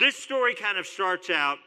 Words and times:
This 0.00 0.16
story 0.16 0.54
kind 0.54 0.78
of 0.78 0.86
starts 0.86 1.28
out 1.28 1.58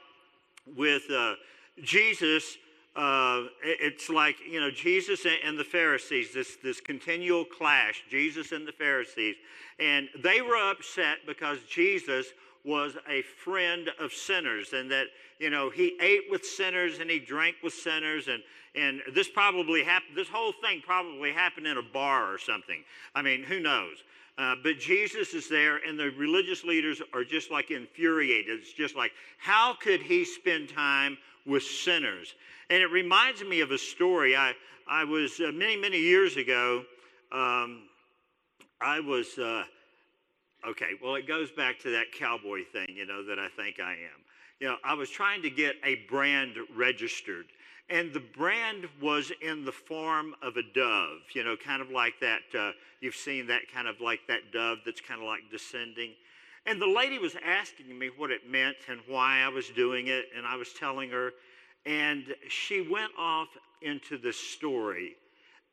with 0.76 1.04
uh, 1.12 1.36
Jesus. 1.84 2.58
Uh, 2.96 3.44
it's 3.64 4.10
like, 4.10 4.38
you 4.50 4.60
know, 4.60 4.72
Jesus 4.72 5.24
and 5.46 5.58
the 5.58 5.64
Pharisees, 5.64 6.34
this, 6.34 6.58
this 6.64 6.82
continual 6.82 7.46
clash, 7.46 8.04
Jesus 8.10 8.52
and 8.52 8.68
the 8.68 8.72
Pharisees. 8.72 9.36
And 9.80 10.10
they 10.24 10.42
were 10.42 10.58
upset 10.58 11.18
because 11.28 11.60
Jesus 11.70 12.26
was 12.66 12.98
a 13.08 13.22
friend 13.22 13.90
of 14.00 14.12
sinners 14.12 14.74
and 14.74 14.90
that, 14.90 15.08
you 15.38 15.52
know, 15.52 15.70
he 15.70 15.96
ate 16.02 16.24
with 16.32 16.44
sinners 16.44 16.98
and 17.00 17.12
he 17.12 17.20
drank 17.20 17.58
with 17.62 17.74
sinners. 17.74 18.28
And, 18.28 18.42
and 18.74 19.02
this 19.14 19.30
probably 19.30 19.84
happened, 19.84 20.18
this 20.18 20.30
whole 20.30 20.54
thing 20.54 20.82
probably 20.84 21.32
happened 21.34 21.68
in 21.68 21.78
a 21.78 21.84
bar 21.84 22.34
or 22.34 22.40
something. 22.40 22.84
I 23.14 23.22
mean, 23.22 23.44
who 23.44 23.60
knows? 23.60 23.98
Uh, 24.38 24.56
but 24.64 24.80
Jesus 24.80 25.34
is 25.36 25.48
there, 25.48 25.78
and 25.88 25.98
the 25.98 26.10
religious 26.18 26.64
leaders 26.64 27.02
are 27.14 27.24
just 27.24 27.52
like 27.52 27.70
infuriated. 27.70 28.60
It's 28.60 28.74
just 28.74 28.96
like, 28.96 29.12
how 29.38 29.76
could 29.80 30.02
he 30.02 30.26
spend 30.26 30.70
time 30.70 31.18
with 31.46 31.64
sinners? 31.64 32.34
And 32.70 32.82
it 32.82 32.88
reminds 32.88 33.44
me 33.44 33.62
of 33.62 33.72
a 33.72 33.78
story. 33.78 34.36
I, 34.36 34.54
I 34.88 35.04
was 35.04 35.40
uh, 35.40 35.52
many, 35.54 35.76
many 35.76 36.00
years 36.00 36.36
ago, 36.38 36.84
um, 37.32 37.84
I 38.82 39.00
was, 39.00 39.38
uh, 39.38 39.64
okay, 40.68 40.92
well, 41.02 41.16
it 41.16 41.28
goes 41.28 41.52
back 41.52 41.80
to 41.80 41.92
that 41.92 42.12
cowboy 42.12 42.62
thing, 42.72 42.88
you 42.90 43.06
know, 43.06 43.24
that 43.26 43.38
I 43.38 43.50
think 43.56 43.80
I 43.80 43.92
am. 43.92 44.24
You 44.60 44.70
know, 44.70 44.78
I 44.84 44.94
was 44.94 45.10
trying 45.10 45.42
to 45.44 45.50
get 45.50 45.76
a 45.84 45.96
brand 46.10 46.56
registered. 46.76 47.46
And 47.90 48.14
the 48.14 48.22
brand 48.22 48.88
was 49.02 49.32
in 49.42 49.66
the 49.66 49.72
form 49.72 50.36
of 50.42 50.56
a 50.56 50.64
dove, 50.74 51.20
you 51.34 51.44
know, 51.44 51.56
kind 51.56 51.82
of 51.82 51.90
like 51.90 52.14
that. 52.22 52.42
Uh, 52.58 52.72
you've 53.02 53.16
seen 53.16 53.48
that 53.48 53.62
kind 53.74 53.88
of 53.88 54.00
like 54.00 54.22
that 54.28 54.52
dove 54.54 54.80
that's 54.86 55.02
kind 55.02 55.22
of 55.22 55.28
like 55.28 55.42
descending. 55.52 56.12
And 56.66 56.82
the 56.82 56.88
lady 56.88 57.20
was 57.20 57.36
asking 57.46 57.98
me 57.98 58.10
what 58.16 58.32
it 58.32 58.50
meant 58.50 58.78
and 58.88 59.02
why 59.08 59.40
I 59.40 59.50
was 59.50 59.70
doing 59.70 60.08
it. 60.08 60.26
And 60.36 60.46
I 60.46 60.56
was 60.56 60.72
telling 60.74 61.10
her. 61.10 61.32
And 61.86 62.34
she 62.48 62.82
went 62.82 63.12
off 63.20 63.50
into 63.82 64.18
this 64.18 64.38
story. 64.38 65.18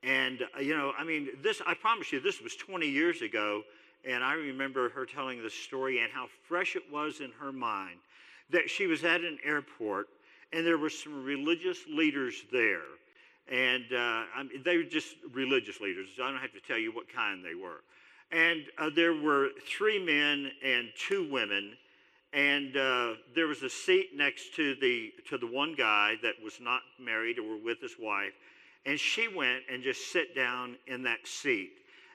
And, 0.02 0.42
uh, 0.56 0.60
you 0.60 0.76
know, 0.76 0.92
I 0.98 1.04
mean, 1.04 1.28
this, 1.42 1.62
I 1.64 1.74
promise 1.74 2.10
you, 2.10 2.20
this 2.20 2.40
was 2.40 2.56
20 2.56 2.88
years 2.88 3.22
ago. 3.22 3.62
And 4.04 4.24
I 4.24 4.32
remember 4.32 4.88
her 4.90 5.06
telling 5.06 5.42
the 5.42 5.50
story 5.50 6.00
and 6.00 6.10
how 6.10 6.26
fresh 6.48 6.74
it 6.74 6.82
was 6.90 7.20
in 7.20 7.30
her 7.38 7.52
mind 7.52 7.98
that 8.50 8.68
she 8.68 8.86
was 8.86 9.04
at 9.04 9.20
an 9.20 9.38
airport 9.44 10.08
and 10.52 10.66
there 10.66 10.78
were 10.78 10.90
some 10.90 11.24
religious 11.24 11.78
leaders 11.88 12.34
there. 12.52 12.82
And 13.50 13.84
uh, 13.92 14.22
I 14.36 14.42
mean, 14.42 14.62
they 14.64 14.76
were 14.76 14.84
just 14.84 15.16
religious 15.32 15.80
leaders. 15.80 16.08
I 16.22 16.30
don't 16.30 16.40
have 16.40 16.52
to 16.52 16.60
tell 16.60 16.78
you 16.78 16.92
what 16.92 17.12
kind 17.12 17.44
they 17.44 17.54
were. 17.54 17.82
And 18.32 18.62
uh, 18.78 18.90
there 18.94 19.14
were 19.14 19.48
three 19.66 20.04
men 20.04 20.52
and 20.64 20.88
two 20.96 21.30
women. 21.30 21.72
And 22.32 22.76
uh, 22.76 23.14
there 23.34 23.48
was 23.48 23.64
a 23.64 23.70
seat 23.70 24.10
next 24.14 24.54
to 24.54 24.76
the, 24.76 25.12
to 25.28 25.38
the 25.38 25.48
one 25.48 25.74
guy 25.74 26.14
that 26.22 26.34
was 26.42 26.60
not 26.60 26.82
married 27.00 27.40
or 27.40 27.56
with 27.56 27.80
his 27.80 27.96
wife. 28.00 28.32
And 28.86 28.98
she 28.98 29.26
went 29.26 29.62
and 29.70 29.82
just 29.82 30.12
sat 30.12 30.34
down 30.34 30.76
in 30.86 31.02
that 31.02 31.26
seat 31.26 31.72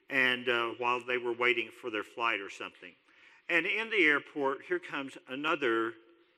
and 0.09 0.47
uh, 0.47 0.67
while 0.77 1.01
they 1.05 1.17
were 1.17 1.33
waiting 1.33 1.69
for 1.81 1.89
their 1.89 2.03
flight 2.03 2.39
or 2.39 2.49
something. 2.49 2.91
And 3.49 3.65
in 3.65 3.89
the 3.89 4.05
airport, 4.05 4.59
here 4.67 4.79
comes 4.79 5.17
another 5.29 5.93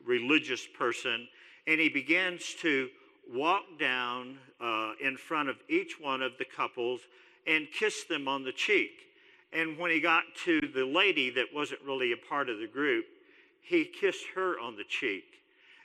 religious 0.06 0.66
person 0.78 1.28
and 1.68 1.80
he 1.80 1.90
begins 1.90 2.56
to 2.62 2.90
walk 3.32 3.64
down 3.78 4.38
uh, 4.62 4.94
in 5.04 5.18
front 5.18 5.50
of 5.50 5.58
each 5.70 6.00
one 6.00 6.22
of 6.22 6.32
the 6.40 6.46
couples 6.46 7.02
and 7.46 7.68
kiss 7.78 8.06
them 8.06 8.28
on 8.28 8.44
the 8.44 8.54
cheek. 8.54 8.92
And 9.54 9.78
when 9.78 9.92
he 9.92 10.00
got 10.00 10.24
to 10.46 10.60
the 10.74 10.86
lady 10.86 11.30
that 11.32 11.46
wasn't 11.54 11.82
really 11.82 12.14
a 12.14 12.18
part 12.18 12.50
of 12.50 12.60
the 12.60 12.68
group, 12.68 13.06
he 13.62 13.86
kissed 13.86 14.26
her 14.34 14.60
on 14.60 14.78
the 14.78 14.84
cheek. 14.86 15.26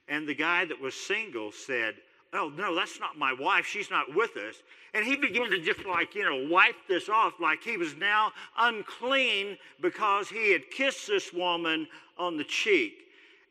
And 0.09 0.27
the 0.27 0.35
guy 0.35 0.65
that 0.65 0.81
was 0.81 0.95
single 0.95 1.53
said, 1.53 1.95
Oh, 2.35 2.51
no, 2.57 2.75
that's 2.75 2.99
not 2.99 3.19
my 3.19 3.35
wife. 3.35 3.67
She's 3.67 3.91
not 3.91 4.15
with 4.15 4.39
us. 4.39 4.63
And 4.95 5.05
he 5.05 5.17
began 5.17 5.51
to 5.51 5.61
just 5.61 5.85
like, 5.85 6.15
you 6.15 6.25
know, 6.25 6.49
wipe 6.51 6.77
this 6.89 7.11
off 7.11 7.35
like 7.39 7.63
he 7.63 7.77
was 7.77 7.95
now 7.97 8.33
unclean 8.59 9.59
because 9.83 10.31
he 10.31 10.51
had 10.51 10.71
kissed 10.71 11.09
this 11.09 11.31
woman 11.35 11.87
on 12.17 12.39
the 12.39 12.45
cheek. 12.45 12.95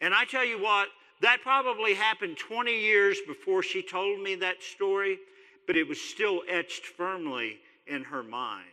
And 0.02 0.16
I 0.16 0.26
tell 0.26 0.44
you 0.44 0.60
what, 0.60 0.88
that 1.22 1.42
probably 1.42 1.94
happened 1.94 2.38
20 2.38 2.72
years 2.72 3.18
before 3.28 3.64
she 3.64 3.82
told 3.82 4.22
me 4.22 4.36
that 4.36 4.62
story, 4.62 5.20
but 5.68 5.78
it 5.78 5.88
was 5.88 6.00
still 6.00 6.42
etched 6.50 6.86
firmly 6.86 7.60
in 7.88 8.04
her 8.04 8.24
mind 8.24 8.66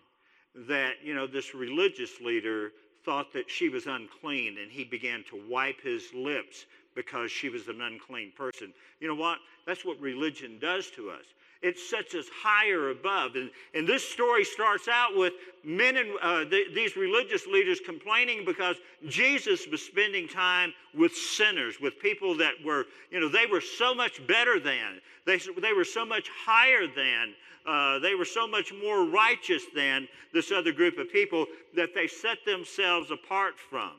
that, 0.66 0.94
you 1.03 1.14
know, 1.14 1.26
this 1.26 1.54
religious 1.54 2.20
leader 2.20 2.72
thought 3.04 3.32
that 3.32 3.50
she 3.50 3.69
was 3.69 3.87
unclean 3.87 4.58
and 4.58 4.70
he 4.70 4.84
began 4.84 5.25
to 5.31 5.41
wipe 5.48 5.81
his 5.81 6.12
lips 6.14 6.66
because 6.94 7.31
she 7.31 7.48
was 7.48 7.69
an 7.69 7.81
unclean 7.81 8.32
person. 8.37 8.72
You 9.00 9.08
know 9.08 9.14
what? 9.14 9.38
That's 9.66 9.84
what 9.84 10.00
religion 10.00 10.58
does 10.60 10.91
to 10.97 11.10
us. 11.10 11.25
It 11.60 11.78
sets 11.78 12.14
us 12.14 12.26
higher 12.32 12.91
above. 12.91 13.34
And, 13.34 13.50
and 13.74 13.86
this 13.86 14.08
story 14.08 14.44
starts 14.44 14.86
out 14.86 15.16
with 15.16 15.32
men 15.64 15.96
and 15.96 16.10
uh, 16.22 16.44
th- 16.44 16.74
these 16.74 16.96
religious 16.96 17.46
leaders 17.46 17.80
complaining 17.84 18.44
because 18.44 18.76
Jesus 19.08 19.66
was 19.66 19.82
spending 19.82 20.28
time 20.28 20.72
with 20.94 21.12
sinners, 21.12 21.80
with 21.80 21.98
people 21.98 22.36
that 22.36 22.54
were, 22.64 22.86
you 23.10 23.19
know, 23.19 23.28
they 23.28 23.46
were 23.46 23.60
so 23.60 23.92
much 23.92 24.24
better 24.28 24.60
than, 24.60 25.00
they, 25.26 25.38
they 25.60 25.72
were 25.72 25.84
so 25.84 26.04
much 26.04 26.28
higher 26.46 26.86
than, 26.86 27.34
uh, 27.66 27.98
they 27.98 28.14
were 28.14 28.25
so 28.25 28.46
much 28.46 28.72
more 28.72 29.04
righteous 29.04 29.64
than 29.75 30.06
this 30.32 30.52
other 30.52 30.72
group 30.72 30.96
of 30.96 31.10
people 31.12 31.44
that 31.75 31.90
they 31.92 32.06
set 32.06 32.38
themselves 32.46 33.10
apart 33.10 33.54
from. 33.58 33.92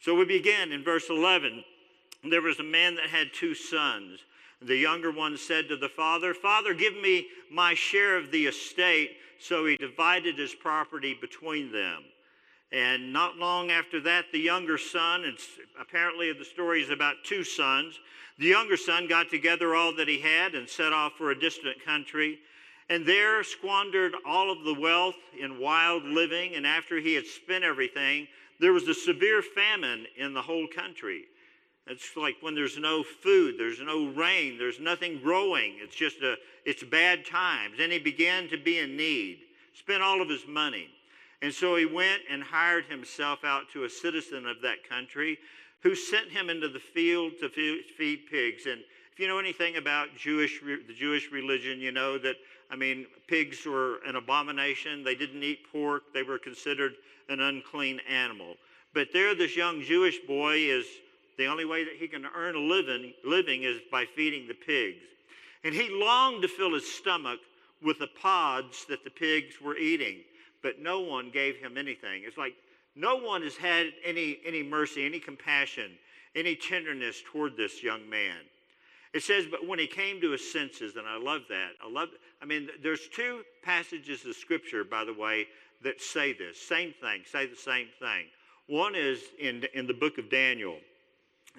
So 0.00 0.14
we 0.14 0.26
begin 0.26 0.70
in 0.70 0.84
verse 0.84 1.08
11. 1.08 1.64
There 2.28 2.42
was 2.42 2.60
a 2.60 2.64
man 2.64 2.94
that 2.96 3.06
had 3.06 3.28
two 3.32 3.54
sons. 3.54 4.20
The 4.64 4.76
younger 4.76 5.10
one 5.10 5.36
said 5.36 5.68
to 5.68 5.76
the 5.76 5.88
father, 5.88 6.32
Father, 6.32 6.72
give 6.72 6.94
me 6.94 7.26
my 7.50 7.74
share 7.74 8.16
of 8.16 8.30
the 8.30 8.46
estate. 8.46 9.10
So 9.38 9.66
he 9.66 9.76
divided 9.76 10.38
his 10.38 10.54
property 10.54 11.16
between 11.20 11.70
them. 11.70 12.04
And 12.72 13.12
not 13.12 13.36
long 13.36 13.70
after 13.70 14.00
that, 14.00 14.26
the 14.32 14.38
younger 14.38 14.78
son, 14.78 15.24
and 15.24 15.36
apparently 15.78 16.32
the 16.32 16.44
story 16.44 16.82
is 16.82 16.90
about 16.90 17.16
two 17.24 17.44
sons, 17.44 18.00
the 18.38 18.46
younger 18.46 18.76
son 18.76 19.06
got 19.06 19.30
together 19.30 19.74
all 19.74 19.94
that 19.94 20.08
he 20.08 20.18
had 20.18 20.54
and 20.54 20.68
set 20.68 20.92
off 20.92 21.12
for 21.16 21.30
a 21.30 21.38
distant 21.38 21.84
country, 21.84 22.38
and 22.90 23.06
there 23.06 23.44
squandered 23.44 24.14
all 24.26 24.50
of 24.50 24.64
the 24.64 24.74
wealth 24.74 25.14
in 25.38 25.60
wild 25.60 26.04
living. 26.04 26.54
And 26.54 26.66
after 26.66 26.98
he 26.98 27.14
had 27.14 27.26
spent 27.26 27.64
everything, 27.64 28.26
there 28.60 28.72
was 28.72 28.88
a 28.88 28.94
severe 28.94 29.40
famine 29.40 30.06
in 30.16 30.34
the 30.34 30.42
whole 30.42 30.66
country. 30.66 31.26
It's 31.86 32.16
like 32.16 32.36
when 32.40 32.54
there's 32.54 32.78
no 32.78 33.02
food, 33.02 33.56
there's 33.58 33.80
no 33.80 34.06
rain, 34.08 34.56
there's 34.56 34.80
nothing 34.80 35.20
growing. 35.22 35.74
It's 35.78 35.94
just 35.94 36.22
a, 36.22 36.36
it's 36.64 36.82
bad 36.82 37.26
times. 37.26 37.78
And 37.78 37.92
he 37.92 37.98
began 37.98 38.48
to 38.48 38.56
be 38.56 38.78
in 38.78 38.96
need, 38.96 39.40
spent 39.74 40.02
all 40.02 40.22
of 40.22 40.28
his 40.28 40.46
money. 40.48 40.88
And 41.42 41.52
so 41.52 41.76
he 41.76 41.84
went 41.84 42.22
and 42.30 42.42
hired 42.42 42.86
himself 42.86 43.44
out 43.44 43.70
to 43.74 43.84
a 43.84 43.90
citizen 43.90 44.46
of 44.46 44.62
that 44.62 44.88
country 44.88 45.38
who 45.82 45.94
sent 45.94 46.30
him 46.30 46.48
into 46.48 46.68
the 46.68 46.78
field 46.78 47.32
to 47.40 47.50
feed 47.50 48.20
pigs. 48.30 48.64
And 48.64 48.80
if 49.12 49.20
you 49.20 49.28
know 49.28 49.38
anything 49.38 49.76
about 49.76 50.08
Jewish, 50.16 50.62
the 50.62 50.94
Jewish 50.94 51.30
religion, 51.30 51.80
you 51.80 51.92
know 51.92 52.16
that, 52.16 52.36
I 52.70 52.76
mean, 52.76 53.04
pigs 53.26 53.66
were 53.66 53.98
an 54.06 54.16
abomination. 54.16 55.04
They 55.04 55.14
didn't 55.14 55.42
eat 55.42 55.70
pork, 55.70 56.04
they 56.14 56.22
were 56.22 56.38
considered 56.38 56.94
an 57.28 57.40
unclean 57.40 58.00
animal. 58.08 58.54
But 58.94 59.08
there, 59.12 59.34
this 59.34 59.54
young 59.54 59.82
Jewish 59.82 60.20
boy 60.20 60.56
is 60.56 60.86
the 61.36 61.46
only 61.46 61.64
way 61.64 61.84
that 61.84 61.96
he 61.98 62.08
can 62.08 62.26
earn 62.36 62.54
a 62.54 62.60
living, 62.60 63.12
living 63.24 63.64
is 63.64 63.80
by 63.90 64.04
feeding 64.04 64.46
the 64.46 64.54
pigs. 64.54 65.04
And 65.64 65.74
he 65.74 65.88
longed 65.90 66.42
to 66.42 66.48
fill 66.48 66.74
his 66.74 66.90
stomach 66.90 67.40
with 67.82 67.98
the 67.98 68.08
pods 68.20 68.86
that 68.88 69.04
the 69.04 69.10
pigs 69.10 69.60
were 69.60 69.76
eating, 69.76 70.18
but 70.62 70.80
no 70.80 71.00
one 71.00 71.30
gave 71.30 71.56
him 71.56 71.76
anything. 71.76 72.22
It's 72.24 72.38
like 72.38 72.54
no 72.96 73.16
one 73.16 73.42
has 73.42 73.56
had 73.56 73.88
any, 74.04 74.38
any 74.46 74.62
mercy, 74.62 75.04
any 75.04 75.18
compassion, 75.18 75.92
any 76.34 76.54
tenderness 76.54 77.22
toward 77.24 77.56
this 77.56 77.82
young 77.82 78.08
man. 78.08 78.36
It 79.12 79.22
says, 79.22 79.46
but 79.48 79.66
when 79.66 79.78
he 79.78 79.86
came 79.86 80.20
to 80.20 80.32
his 80.32 80.52
senses, 80.52 80.96
and 80.96 81.06
I 81.06 81.16
love 81.16 81.42
that. 81.48 81.70
I 81.84 81.88
love, 81.88 82.08
I 82.42 82.46
mean, 82.46 82.68
there's 82.82 83.08
two 83.08 83.42
passages 83.62 84.24
of 84.24 84.34
scripture, 84.34 84.82
by 84.82 85.04
the 85.04 85.14
way, 85.14 85.46
that 85.82 86.00
say 86.00 86.32
this. 86.32 86.60
Same 86.60 86.92
thing, 87.00 87.22
say 87.30 87.46
the 87.46 87.56
same 87.56 87.86
thing. 88.00 88.26
One 88.66 88.94
is 88.94 89.20
in, 89.38 89.64
in 89.74 89.86
the 89.86 89.94
book 89.94 90.18
of 90.18 90.30
Daniel. 90.30 90.78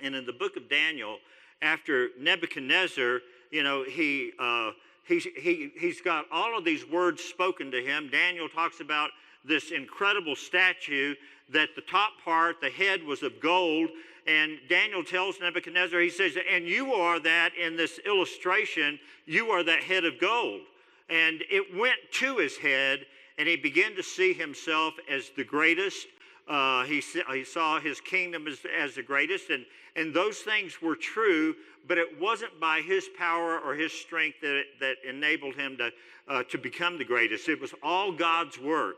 And 0.03 0.15
in 0.15 0.25
the 0.25 0.33
book 0.33 0.57
of 0.57 0.69
Daniel, 0.69 1.17
after 1.61 2.09
Nebuchadnezzar, 2.19 3.19
you 3.51 3.63
know, 3.63 3.83
he, 3.83 4.31
uh, 4.39 4.71
he, 5.07 5.19
he, 5.19 5.71
he's 5.79 6.01
got 6.01 6.25
all 6.31 6.57
of 6.57 6.65
these 6.65 6.87
words 6.87 7.23
spoken 7.23 7.71
to 7.71 7.81
him. 7.81 8.09
Daniel 8.11 8.49
talks 8.49 8.79
about 8.79 9.11
this 9.43 9.71
incredible 9.71 10.35
statue 10.35 11.15
that 11.49 11.69
the 11.75 11.81
top 11.81 12.13
part, 12.23 12.59
the 12.59 12.69
head 12.69 13.03
was 13.03 13.23
of 13.23 13.39
gold. 13.39 13.89
And 14.27 14.57
Daniel 14.67 15.03
tells 15.03 15.39
Nebuchadnezzar, 15.39 15.99
he 15.99 16.09
says, 16.09 16.35
and 16.51 16.65
you 16.65 16.93
are 16.93 17.19
that 17.19 17.51
in 17.55 17.77
this 17.77 17.99
illustration, 17.99 18.99
you 19.25 19.49
are 19.51 19.63
that 19.63 19.83
head 19.83 20.03
of 20.03 20.19
gold. 20.19 20.61
And 21.09 21.43
it 21.51 21.77
went 21.77 21.97
to 22.13 22.37
his 22.37 22.57
head, 22.57 23.05
and 23.37 23.47
he 23.47 23.55
began 23.55 23.95
to 23.95 24.01
see 24.01 24.33
himself 24.33 24.95
as 25.07 25.29
the 25.37 25.43
greatest 25.43 26.07
Uh, 26.47 26.83
he, 26.83 27.01
he 27.31 27.43
saw 27.43 27.79
his 27.79 27.99
kingdom 27.99 28.47
as, 28.47 28.59
as 28.79 28.95
the 28.95 29.01
greatest, 29.01 29.49
and, 29.49 29.65
and 29.95 30.13
those 30.13 30.39
things 30.39 30.81
were 30.81 30.95
true, 30.95 31.55
but 31.87 31.97
it 31.97 32.19
wasn't 32.19 32.59
by 32.59 32.81
his 32.81 33.09
power 33.17 33.59
or 33.59 33.73
his 33.73 33.91
strength 33.91 34.41
that, 34.41 34.55
it, 34.55 34.65
that 34.79 34.95
enabled 35.07 35.55
him 35.55 35.77
to, 35.77 35.91
uh, 36.27 36.43
to 36.43 36.57
become 36.57 36.97
the 36.97 37.05
greatest. 37.05 37.49
It 37.49 37.59
was 37.59 37.73
all 37.81 38.11
God's 38.11 38.59
work. 38.59 38.97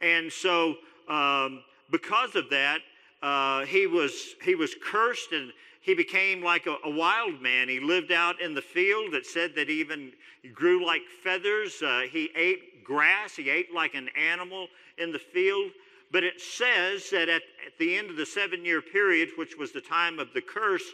And 0.00 0.32
so, 0.32 0.76
um, 1.08 1.62
because 1.90 2.34
of 2.34 2.50
that, 2.50 2.80
uh, 3.22 3.64
he, 3.64 3.86
was, 3.86 4.34
he 4.42 4.54
was 4.54 4.74
cursed 4.80 5.32
and 5.32 5.52
he 5.80 5.94
became 5.94 6.42
like 6.42 6.66
a, 6.66 6.76
a, 6.84 6.90
wild 6.90 7.40
man. 7.40 7.68
He 7.68 7.80
lived 7.80 8.12
out 8.12 8.40
in 8.40 8.54
the 8.54 8.62
field. 8.62 9.14
It 9.14 9.26
said 9.26 9.54
that 9.56 9.68
he 9.68 9.80
even 9.80 10.12
grew 10.52 10.84
like 10.84 11.02
feathers. 11.22 11.80
Uh, 11.82 12.02
he 12.10 12.30
ate 12.36 12.84
grass. 12.84 13.34
He 13.36 13.50
ate 13.50 13.72
like 13.74 13.94
an 13.94 14.08
animal 14.16 14.68
in 14.98 15.12
the 15.12 15.18
field. 15.18 15.70
But 16.10 16.24
it 16.24 16.40
says 16.40 17.10
that 17.10 17.28
at, 17.28 17.42
at 17.66 17.78
the 17.78 17.96
end 17.96 18.10
of 18.10 18.16
the 18.16 18.26
seven 18.26 18.64
year 18.64 18.80
period, 18.80 19.30
which 19.36 19.56
was 19.58 19.72
the 19.72 19.80
time 19.80 20.18
of 20.18 20.32
the 20.32 20.40
curse, 20.40 20.84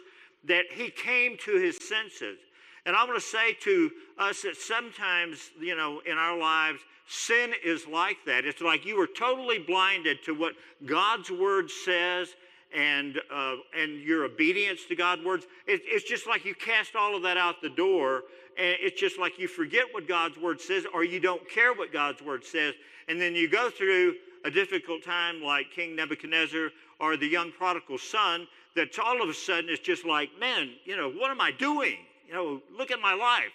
that 0.43 0.65
he 0.71 0.89
came 0.89 1.37
to 1.45 1.57
his 1.57 1.77
senses. 1.77 2.37
And 2.85 2.95
I 2.95 3.03
want 3.03 3.15
to 3.15 3.21
say 3.21 3.53
to 3.61 3.91
us 4.19 4.43
that 4.43 4.57
sometimes, 4.57 5.51
you 5.59 5.75
know, 5.75 6.01
in 6.05 6.17
our 6.17 6.37
lives, 6.37 6.79
sin 7.07 7.51
is 7.63 7.87
like 7.87 8.17
that. 8.25 8.45
It's 8.45 8.61
like 8.61 8.85
you 8.85 8.99
are 9.01 9.07
totally 9.07 9.59
blinded 9.59 10.23
to 10.25 10.33
what 10.33 10.53
God's 10.85 11.31
word 11.31 11.71
says 11.71 12.35
and, 12.75 13.19
uh, 13.33 13.55
and 13.75 14.01
your 14.01 14.25
obedience 14.25 14.85
to 14.89 14.95
God's 14.95 15.23
words. 15.23 15.45
It, 15.65 15.81
it's 15.85 16.07
just 16.07 16.27
like 16.27 16.45
you 16.45 16.53
cast 16.53 16.95
all 16.95 17.15
of 17.15 17.23
that 17.23 17.37
out 17.37 17.61
the 17.61 17.69
door, 17.69 18.23
and 18.57 18.75
it's 18.79 18.99
just 18.99 19.17
like 19.17 19.39
you 19.39 19.47
forget 19.47 19.85
what 19.91 20.07
God's 20.07 20.37
word 20.37 20.61
says, 20.61 20.85
or 20.93 21.03
you 21.03 21.19
don't 21.19 21.47
care 21.49 21.73
what 21.73 21.91
God's 21.91 22.21
word 22.21 22.43
says, 22.45 22.73
and 23.07 23.19
then 23.19 23.33
you 23.33 23.49
go 23.49 23.69
through 23.69 24.15
a 24.45 24.51
difficult 24.51 25.03
time 25.03 25.41
like 25.41 25.71
King 25.71 25.95
Nebuchadnezzar 25.95 26.69
or 26.99 27.17
the 27.17 27.27
young 27.27 27.51
prodigal 27.51 27.97
son, 27.97 28.47
that 28.75 28.97
all 28.99 29.21
of 29.21 29.27
a 29.27 29.33
sudden 29.33 29.69
it's 29.69 29.81
just 29.81 30.05
like, 30.05 30.29
man, 30.39 30.69
you 30.85 30.95
know, 30.95 31.09
what 31.09 31.31
am 31.31 31.41
I 31.41 31.51
doing? 31.51 31.97
You 32.27 32.33
know, 32.33 32.61
look 32.77 32.91
at 32.91 33.01
my 33.01 33.13
life. 33.13 33.51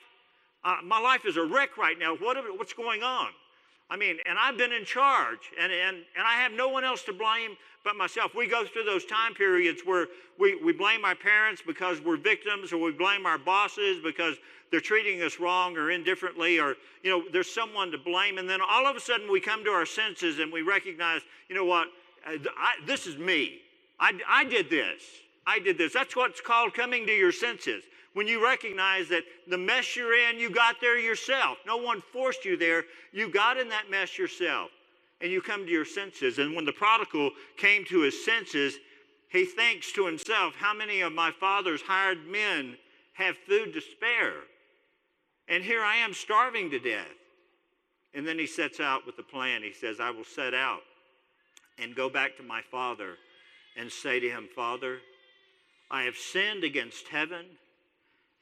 Uh, 0.64 0.76
my 0.84 1.00
life 1.00 1.24
is 1.24 1.36
a 1.36 1.44
wreck 1.44 1.78
right 1.78 1.98
now. 1.98 2.16
What, 2.16 2.36
what's 2.58 2.72
going 2.72 3.02
on? 3.02 3.28
I 3.88 3.96
mean, 3.96 4.18
and 4.26 4.38
I've 4.38 4.56
been 4.56 4.72
in 4.72 4.84
charge, 4.84 5.50
and, 5.60 5.72
and, 5.72 5.96
and 6.16 6.24
I 6.24 6.34
have 6.34 6.52
no 6.52 6.68
one 6.68 6.84
else 6.84 7.02
to 7.04 7.12
blame 7.12 7.56
but 7.82 7.96
myself. 7.96 8.32
We 8.36 8.46
go 8.46 8.64
through 8.64 8.84
those 8.84 9.04
time 9.04 9.34
periods 9.34 9.82
where 9.84 10.06
we, 10.38 10.60
we 10.62 10.72
blame 10.72 11.04
our 11.04 11.16
parents 11.16 11.62
because 11.66 12.00
we're 12.00 12.16
victims, 12.16 12.72
or 12.72 12.78
we 12.78 12.92
blame 12.92 13.26
our 13.26 13.38
bosses 13.38 13.98
because 14.02 14.36
they're 14.70 14.80
treating 14.80 15.22
us 15.22 15.40
wrong 15.40 15.76
or 15.76 15.90
indifferently, 15.90 16.58
or, 16.58 16.76
you 17.02 17.10
know, 17.10 17.24
there's 17.32 17.52
someone 17.52 17.90
to 17.90 17.98
blame. 17.98 18.38
And 18.38 18.48
then 18.48 18.60
all 18.60 18.86
of 18.86 18.96
a 18.96 19.00
sudden 19.00 19.30
we 19.30 19.40
come 19.40 19.64
to 19.64 19.70
our 19.70 19.86
senses 19.86 20.38
and 20.38 20.52
we 20.52 20.62
recognize, 20.62 21.22
you 21.48 21.54
know 21.54 21.64
what, 21.64 21.88
uh, 22.26 22.36
I, 22.56 22.74
this 22.86 23.06
is 23.06 23.18
me. 23.18 23.60
I, 23.98 24.12
I 24.28 24.44
did 24.44 24.70
this. 24.70 25.02
I 25.46 25.58
did 25.58 25.76
this. 25.78 25.92
That's 25.92 26.14
what's 26.14 26.40
called 26.40 26.74
coming 26.74 27.06
to 27.06 27.12
your 27.12 27.32
senses 27.32 27.82
when 28.12 28.26
you 28.26 28.42
recognize 28.42 29.08
that 29.08 29.22
the 29.48 29.58
mess 29.58 29.94
you're 29.94 30.16
in, 30.28 30.38
you 30.38 30.50
got 30.50 30.76
there 30.80 30.98
yourself. 30.98 31.58
No 31.66 31.76
one 31.76 32.02
forced 32.12 32.44
you 32.44 32.56
there. 32.56 32.84
You 33.12 33.30
got 33.30 33.56
in 33.56 33.68
that 33.68 33.90
mess 33.90 34.18
yourself. 34.18 34.70
And 35.20 35.30
you 35.30 35.40
come 35.40 35.64
to 35.64 35.70
your 35.70 35.84
senses. 35.84 36.38
And 36.38 36.56
when 36.56 36.64
the 36.64 36.72
prodigal 36.72 37.30
came 37.56 37.84
to 37.86 38.00
his 38.00 38.24
senses, 38.24 38.78
he 39.28 39.44
thinks 39.44 39.92
to 39.92 40.06
himself, 40.06 40.54
How 40.56 40.74
many 40.74 41.02
of 41.02 41.12
my 41.12 41.30
father's 41.30 41.82
hired 41.82 42.26
men 42.26 42.76
have 43.12 43.36
food 43.46 43.72
to 43.74 43.80
spare? 43.80 44.44
And 45.50 45.64
here 45.64 45.82
I 45.82 45.96
am 45.96 46.14
starving 46.14 46.70
to 46.70 46.78
death. 46.78 47.06
And 48.14 48.26
then 48.26 48.38
he 48.38 48.46
sets 48.46 48.80
out 48.80 49.04
with 49.04 49.18
a 49.18 49.22
plan. 49.24 49.62
He 49.62 49.72
says, 49.72 49.98
I 50.00 50.10
will 50.10 50.24
set 50.24 50.54
out 50.54 50.80
and 51.78 51.94
go 51.94 52.08
back 52.08 52.36
to 52.36 52.42
my 52.42 52.62
father 52.70 53.16
and 53.76 53.90
say 53.90 54.20
to 54.20 54.30
him, 54.30 54.48
Father, 54.54 54.98
I 55.90 56.04
have 56.04 56.16
sinned 56.16 56.62
against 56.62 57.08
heaven 57.08 57.46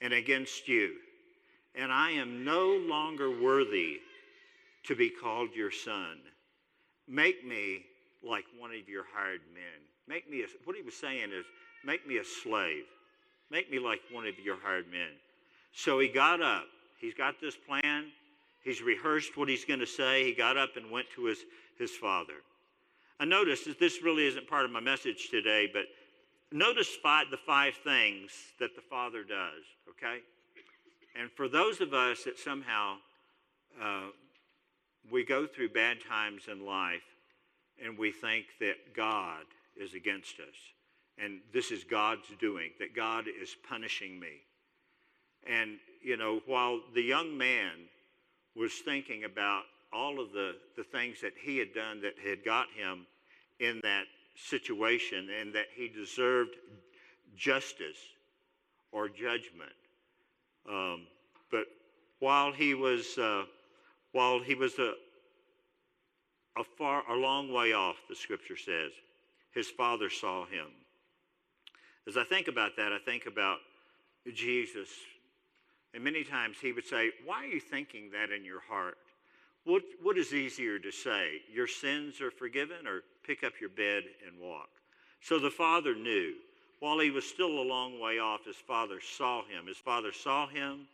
and 0.00 0.12
against 0.12 0.68
you. 0.68 0.96
And 1.74 1.90
I 1.90 2.10
am 2.10 2.44
no 2.44 2.78
longer 2.86 3.40
worthy 3.40 4.00
to 4.84 4.94
be 4.94 5.10
called 5.10 5.50
your 5.54 5.70
son. 5.70 6.18
Make 7.06 7.46
me 7.46 7.84
like 8.22 8.44
one 8.58 8.70
of 8.70 8.88
your 8.88 9.04
hired 9.14 9.40
men. 9.54 9.64
Make 10.06 10.30
me 10.30 10.42
a, 10.42 10.46
what 10.64 10.76
he 10.76 10.82
was 10.82 10.94
saying 10.94 11.30
is, 11.32 11.46
make 11.84 12.06
me 12.06 12.18
a 12.18 12.24
slave. 12.24 12.84
Make 13.50 13.70
me 13.70 13.78
like 13.78 14.00
one 14.12 14.26
of 14.26 14.38
your 14.38 14.56
hired 14.62 14.90
men. 14.90 15.12
So 15.72 15.98
he 16.00 16.08
got 16.08 16.42
up. 16.42 16.66
He's 17.00 17.14
got 17.14 17.40
this 17.40 17.56
plan. 17.56 18.06
He's 18.62 18.82
rehearsed 18.82 19.36
what 19.36 19.48
he's 19.48 19.64
going 19.64 19.80
to 19.80 19.86
say. 19.86 20.24
He 20.24 20.32
got 20.32 20.56
up 20.56 20.76
and 20.76 20.90
went 20.90 21.06
to 21.14 21.26
his, 21.26 21.38
his 21.78 21.92
father. 21.92 22.34
I 23.20 23.24
noticed 23.24 23.64
that 23.66 23.78
this 23.80 24.02
really 24.02 24.26
isn't 24.26 24.48
part 24.48 24.64
of 24.64 24.70
my 24.70 24.80
message 24.80 25.28
today, 25.30 25.68
but 25.72 25.84
notice 26.52 26.88
five, 27.02 27.26
the 27.30 27.36
five 27.36 27.74
things 27.82 28.30
that 28.60 28.76
the 28.76 28.82
Father 28.82 29.22
does, 29.24 29.64
okay? 29.88 30.18
And 31.18 31.30
for 31.32 31.48
those 31.48 31.80
of 31.80 31.94
us 31.94 32.24
that 32.24 32.38
somehow 32.38 32.96
uh, 33.82 34.08
we 35.10 35.24
go 35.24 35.46
through 35.46 35.70
bad 35.70 35.98
times 36.06 36.42
in 36.50 36.64
life 36.64 37.02
and 37.84 37.98
we 37.98 38.12
think 38.12 38.46
that 38.60 38.94
God 38.94 39.44
is 39.76 39.94
against 39.94 40.38
us 40.40 40.54
and 41.22 41.40
this 41.52 41.70
is 41.70 41.84
God's 41.84 42.28
doing, 42.38 42.70
that 42.78 42.94
God 42.94 43.24
is 43.40 43.56
punishing 43.68 44.18
me. 44.20 44.42
And, 45.46 45.78
you 46.02 46.16
know, 46.16 46.40
while 46.46 46.80
the 46.94 47.02
young 47.02 47.36
man 47.36 47.72
was 48.54 48.72
thinking 48.84 49.24
about 49.24 49.62
all 49.92 50.20
of 50.20 50.32
the, 50.32 50.52
the 50.76 50.84
things 50.84 51.20
that 51.22 51.32
he 51.40 51.58
had 51.58 51.72
done 51.74 52.00
that 52.02 52.14
had 52.24 52.44
got 52.44 52.66
him 52.76 53.06
in 53.60 53.80
that 53.82 54.04
situation 54.36 55.28
and 55.40 55.54
that 55.54 55.66
he 55.74 55.88
deserved 55.88 56.56
justice 57.36 57.98
or 58.92 59.08
judgment. 59.08 59.72
Um, 60.68 61.06
but 61.50 61.66
while 62.18 62.52
he 62.52 62.74
was, 62.74 63.16
uh, 63.18 63.44
while 64.12 64.40
he 64.40 64.54
was 64.54 64.78
a, 64.78 64.92
a 66.58 66.64
far, 66.64 67.02
a 67.10 67.14
long 67.14 67.52
way 67.52 67.72
off, 67.72 67.96
the 68.08 68.14
scripture 68.14 68.56
says, 68.56 68.92
his 69.54 69.68
father 69.68 70.10
saw 70.10 70.44
him. 70.46 70.66
As 72.06 72.16
I 72.16 72.24
think 72.24 72.48
about 72.48 72.72
that, 72.76 72.92
I 72.92 72.98
think 72.98 73.26
about 73.26 73.58
Jesus. 74.34 74.88
And 75.98 76.04
many 76.04 76.22
times 76.22 76.58
he 76.62 76.70
would 76.70 76.86
say, 76.86 77.10
Why 77.26 77.42
are 77.42 77.48
you 77.48 77.58
thinking 77.58 78.12
that 78.12 78.30
in 78.30 78.44
your 78.44 78.60
heart? 78.60 78.98
What, 79.64 79.82
what 80.00 80.16
is 80.16 80.32
easier 80.32 80.78
to 80.78 80.92
say? 80.92 81.40
Your 81.52 81.66
sins 81.66 82.20
are 82.20 82.30
forgiven 82.30 82.86
or 82.86 83.02
pick 83.26 83.42
up 83.42 83.54
your 83.60 83.70
bed 83.70 84.04
and 84.24 84.40
walk? 84.40 84.68
So 85.20 85.40
the 85.40 85.50
father 85.50 85.96
knew. 85.96 86.34
While 86.78 87.00
he 87.00 87.10
was 87.10 87.26
still 87.26 87.48
a 87.48 87.66
long 87.66 87.98
way 87.98 88.20
off, 88.20 88.44
his 88.44 88.54
father 88.54 89.00
saw 89.00 89.40
him. 89.40 89.66
His 89.66 89.76
father 89.76 90.12
saw 90.12 90.46
him 90.46 90.86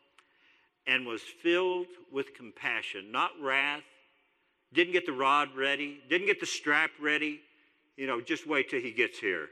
and 0.87 1.05
was 1.05 1.21
filled 1.21 1.88
with 2.11 2.33
compassion, 2.33 3.12
not 3.12 3.33
wrath. 3.43 3.83
Didn't 4.73 4.95
get 4.95 5.05
the 5.05 5.12
rod 5.12 5.50
ready, 5.55 6.00
didn't 6.09 6.28
get 6.28 6.40
the 6.40 6.47
strap 6.47 6.93
ready. 6.99 7.43
You 7.99 8.07
know, 8.07 8.23
just 8.23 8.47
wait 8.47 8.71
till 8.71 8.81
he 8.81 8.90
gets 8.90 9.19
here. 9.19 9.49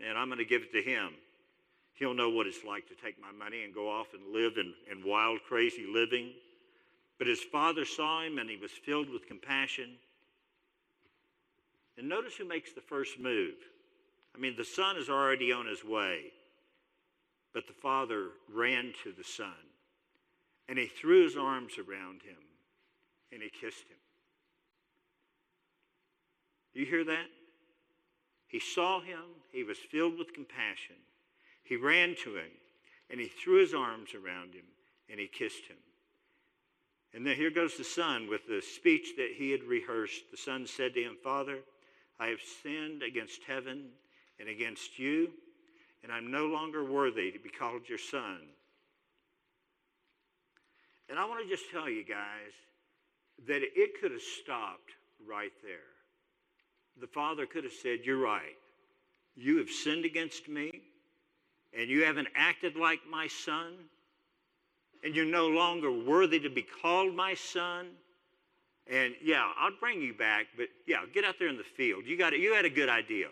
Man, 0.00 0.16
I'm 0.16 0.28
going 0.28 0.38
to 0.38 0.46
give 0.46 0.62
it 0.62 0.72
to 0.72 0.80
him. 0.80 1.10
He'll 1.98 2.14
know 2.14 2.30
what 2.30 2.46
it's 2.46 2.64
like 2.64 2.86
to 2.88 2.94
take 2.94 3.20
my 3.20 3.32
money 3.32 3.64
and 3.64 3.74
go 3.74 3.90
off 3.90 4.14
and 4.14 4.32
live 4.32 4.56
in, 4.56 4.72
in 4.90 5.04
wild, 5.04 5.40
crazy 5.48 5.84
living. 5.92 6.30
But 7.18 7.26
his 7.26 7.40
father 7.40 7.84
saw 7.84 8.22
him 8.22 8.38
and 8.38 8.48
he 8.48 8.56
was 8.56 8.70
filled 8.70 9.10
with 9.10 9.26
compassion. 9.26 9.96
And 11.96 12.08
notice 12.08 12.36
who 12.36 12.46
makes 12.46 12.72
the 12.72 12.80
first 12.80 13.18
move. 13.18 13.54
I 14.34 14.38
mean, 14.38 14.54
the 14.56 14.64
son 14.64 14.96
is 14.96 15.08
already 15.08 15.50
on 15.50 15.66
his 15.66 15.84
way, 15.84 16.26
but 17.52 17.66
the 17.66 17.72
father 17.72 18.28
ran 18.54 18.92
to 19.02 19.12
the 19.12 19.24
son 19.24 19.56
and 20.68 20.78
he 20.78 20.86
threw 20.86 21.24
his 21.24 21.36
arms 21.36 21.72
around 21.78 22.22
him 22.22 22.38
and 23.32 23.42
he 23.42 23.48
kissed 23.48 23.88
him. 23.88 23.98
You 26.74 26.86
hear 26.86 27.04
that? 27.04 27.26
He 28.46 28.60
saw 28.60 29.00
him, 29.00 29.24
he 29.50 29.64
was 29.64 29.78
filled 29.78 30.16
with 30.16 30.32
compassion. 30.32 30.94
He 31.68 31.76
ran 31.76 32.16
to 32.24 32.36
him 32.36 32.50
and 33.10 33.20
he 33.20 33.28
threw 33.28 33.60
his 33.60 33.74
arms 33.74 34.14
around 34.14 34.54
him 34.54 34.64
and 35.10 35.20
he 35.20 35.26
kissed 35.26 35.66
him. 35.66 35.76
And 37.12 37.26
then 37.26 37.36
here 37.36 37.50
goes 37.50 37.76
the 37.76 37.84
son 37.84 38.26
with 38.28 38.46
the 38.48 38.62
speech 38.62 39.16
that 39.16 39.32
he 39.36 39.50
had 39.50 39.62
rehearsed. 39.64 40.30
The 40.30 40.38
son 40.38 40.66
said 40.66 40.94
to 40.94 41.02
him, 41.02 41.16
Father, 41.22 41.58
I 42.18 42.28
have 42.28 42.40
sinned 42.62 43.02
against 43.02 43.42
heaven 43.46 43.88
and 44.40 44.48
against 44.48 44.98
you, 44.98 45.30
and 46.02 46.12
I'm 46.12 46.30
no 46.30 46.46
longer 46.46 46.84
worthy 46.84 47.30
to 47.32 47.38
be 47.38 47.48
called 47.50 47.88
your 47.88 47.98
son. 47.98 48.40
And 51.08 51.18
I 51.18 51.24
want 51.24 51.42
to 51.42 51.54
just 51.54 51.70
tell 51.70 51.88
you 51.88 52.04
guys 52.04 52.52
that 53.46 53.62
it 53.62 54.00
could 54.00 54.12
have 54.12 54.22
stopped 54.22 54.92
right 55.26 55.52
there. 55.62 55.78
The 57.00 57.06
father 57.06 57.46
could 57.46 57.64
have 57.64 57.72
said, 57.72 58.00
You're 58.04 58.18
right. 58.18 58.56
You 59.34 59.58
have 59.58 59.70
sinned 59.70 60.04
against 60.04 60.48
me, 60.48 60.70
and 61.76 61.88
you 61.88 62.04
haven't 62.04 62.28
acted 62.34 62.76
like 62.76 63.00
my 63.08 63.26
son 63.26 63.74
and 65.04 65.14
you're 65.14 65.24
no 65.24 65.48
longer 65.48 65.90
worthy 65.92 66.40
to 66.40 66.50
be 66.50 66.62
called 66.62 67.14
my 67.14 67.34
son, 67.34 67.86
And 68.90 69.14
yeah, 69.22 69.52
I'll 69.58 69.76
bring 69.78 70.00
you 70.00 70.14
back, 70.14 70.46
but 70.56 70.68
yeah, 70.86 71.04
get 71.12 71.24
out 71.24 71.34
there 71.38 71.48
in 71.48 71.58
the 71.58 71.62
field. 71.62 72.04
You 72.06 72.16
got 72.16 72.32
it. 72.32 72.40
You 72.40 72.54
had 72.54 72.64
a 72.64 72.70
good 72.70 72.88
idea. 72.88 73.28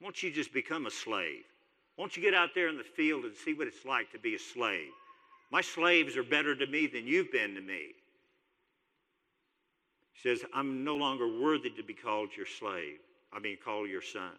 Won't 0.00 0.22
you 0.22 0.30
just 0.30 0.52
become 0.52 0.86
a 0.86 0.90
slave? 0.90 1.44
Won't 1.96 2.16
you 2.16 2.22
get 2.22 2.32
out 2.32 2.50
there 2.54 2.68
in 2.68 2.78
the 2.78 2.84
field 2.84 3.24
and 3.24 3.34
see 3.34 3.54
what 3.54 3.66
it's 3.66 3.84
like 3.84 4.10
to 4.12 4.18
be 4.18 4.34
a 4.34 4.38
slave? 4.38 4.90
My 5.50 5.60
slaves 5.60 6.16
are 6.16 6.22
better 6.22 6.54
to 6.54 6.66
me 6.66 6.86
than 6.86 7.06
you've 7.06 7.32
been 7.32 7.54
to 7.54 7.60
me. 7.60 7.88
He 10.12 10.28
says, 10.28 10.44
I'm 10.54 10.84
no 10.84 10.94
longer 10.94 11.26
worthy 11.40 11.70
to 11.70 11.82
be 11.82 11.94
called 11.94 12.30
your 12.36 12.46
slave. 12.46 12.98
I 13.32 13.40
mean, 13.40 13.58
called 13.62 13.90
your 13.90 14.02
son. 14.02 14.32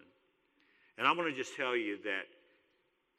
And 0.97 1.05
I 1.05 1.11
want 1.11 1.29
to 1.29 1.35
just 1.35 1.55
tell 1.55 1.75
you 1.75 1.97
that, 2.03 2.23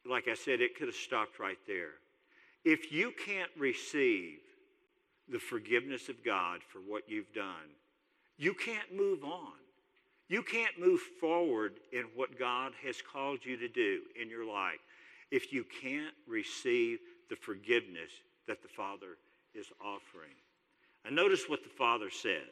like 0.09 0.29
I 0.29 0.35
said, 0.35 0.61
it 0.61 0.77
could 0.77 0.89
have 0.89 0.97
stopped 0.97 1.39
right 1.39 1.59
there. 1.67 1.93
If 2.65 2.93
you 2.93 3.13
can't 3.25 3.51
receive 3.59 4.39
the 5.29 5.39
forgiveness 5.39 6.09
of 6.09 6.25
God 6.25 6.61
for 6.69 6.79
what 6.79 7.09
you've 7.09 7.33
done, 7.33 7.73
you 8.37 8.55
can't 8.55 8.95
move 8.95 9.25
on. 9.25 9.53
You 10.29 10.43
can't 10.43 10.79
move 10.81 11.01
forward 11.21 11.75
in 11.93 12.05
what 12.15 12.39
God 12.39 12.73
has 12.85 13.03
called 13.03 13.41
you 13.45 13.57
to 13.57 13.69
do 13.69 14.01
in 14.21 14.29
your 14.29 14.47
life 14.47 14.81
if 15.31 15.53
you 15.53 15.65
can't 15.83 16.15
receive 16.27 16.99
the 17.29 17.37
forgiveness 17.37 18.11
that 18.47 18.63
the 18.63 18.69
Father 18.69 19.19
is 19.55 19.67
offering. 19.81 20.35
And 21.05 21.15
notice 21.15 21.45
what 21.49 21.63
the 21.63 21.69
Father 21.69 22.11
says. 22.11 22.49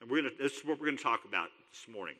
And 0.00 0.10
we're 0.10 0.22
gonna, 0.22 0.34
this 0.38 0.58
is 0.58 0.64
what 0.64 0.78
we're 0.78 0.86
going 0.86 0.96
to 0.96 1.02
talk 1.02 1.24
about 1.26 1.48
this 1.70 1.92
morning. 1.92 2.16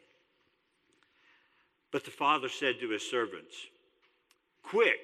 But 1.92 2.04
the 2.04 2.10
Father 2.10 2.48
said 2.48 2.80
to 2.80 2.90
his 2.90 3.08
servants, 3.08 3.56
Quick, 4.68 5.00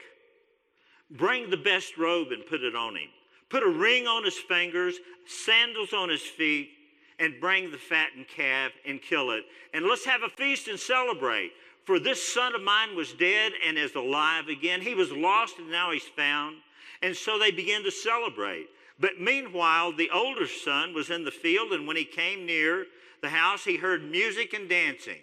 bring 1.10 1.50
the 1.50 1.56
best 1.56 1.96
robe 1.96 2.28
and 2.32 2.46
put 2.46 2.62
it 2.62 2.74
on 2.74 2.96
him. 2.96 3.08
Put 3.48 3.62
a 3.62 3.68
ring 3.68 4.06
on 4.06 4.24
his 4.24 4.38
fingers, 4.38 4.96
sandals 5.26 5.92
on 5.92 6.08
his 6.08 6.22
feet, 6.22 6.70
and 7.18 7.40
bring 7.40 7.70
the 7.70 7.78
fattened 7.78 8.26
calf 8.28 8.72
and 8.86 9.00
kill 9.00 9.30
it. 9.30 9.44
And 9.74 9.84
let's 9.84 10.04
have 10.04 10.22
a 10.22 10.28
feast 10.28 10.68
and 10.68 10.80
celebrate. 10.80 11.52
For 11.84 11.98
this 11.98 12.32
son 12.32 12.54
of 12.54 12.62
mine 12.62 12.96
was 12.96 13.12
dead 13.12 13.52
and 13.66 13.76
is 13.76 13.94
alive 13.94 14.48
again. 14.48 14.80
He 14.80 14.94
was 14.94 15.12
lost 15.12 15.58
and 15.58 15.70
now 15.70 15.90
he's 15.92 16.02
found. 16.02 16.56
And 17.02 17.14
so 17.14 17.38
they 17.38 17.50
began 17.50 17.82
to 17.84 17.90
celebrate. 17.90 18.68
But 18.98 19.20
meanwhile, 19.20 19.92
the 19.92 20.10
older 20.10 20.46
son 20.46 20.94
was 20.94 21.10
in 21.10 21.24
the 21.24 21.30
field, 21.30 21.72
and 21.72 21.86
when 21.86 21.96
he 21.96 22.04
came 22.04 22.46
near 22.46 22.86
the 23.20 23.28
house, 23.28 23.64
he 23.64 23.76
heard 23.76 24.08
music 24.08 24.52
and 24.54 24.68
dancing. 24.68 25.18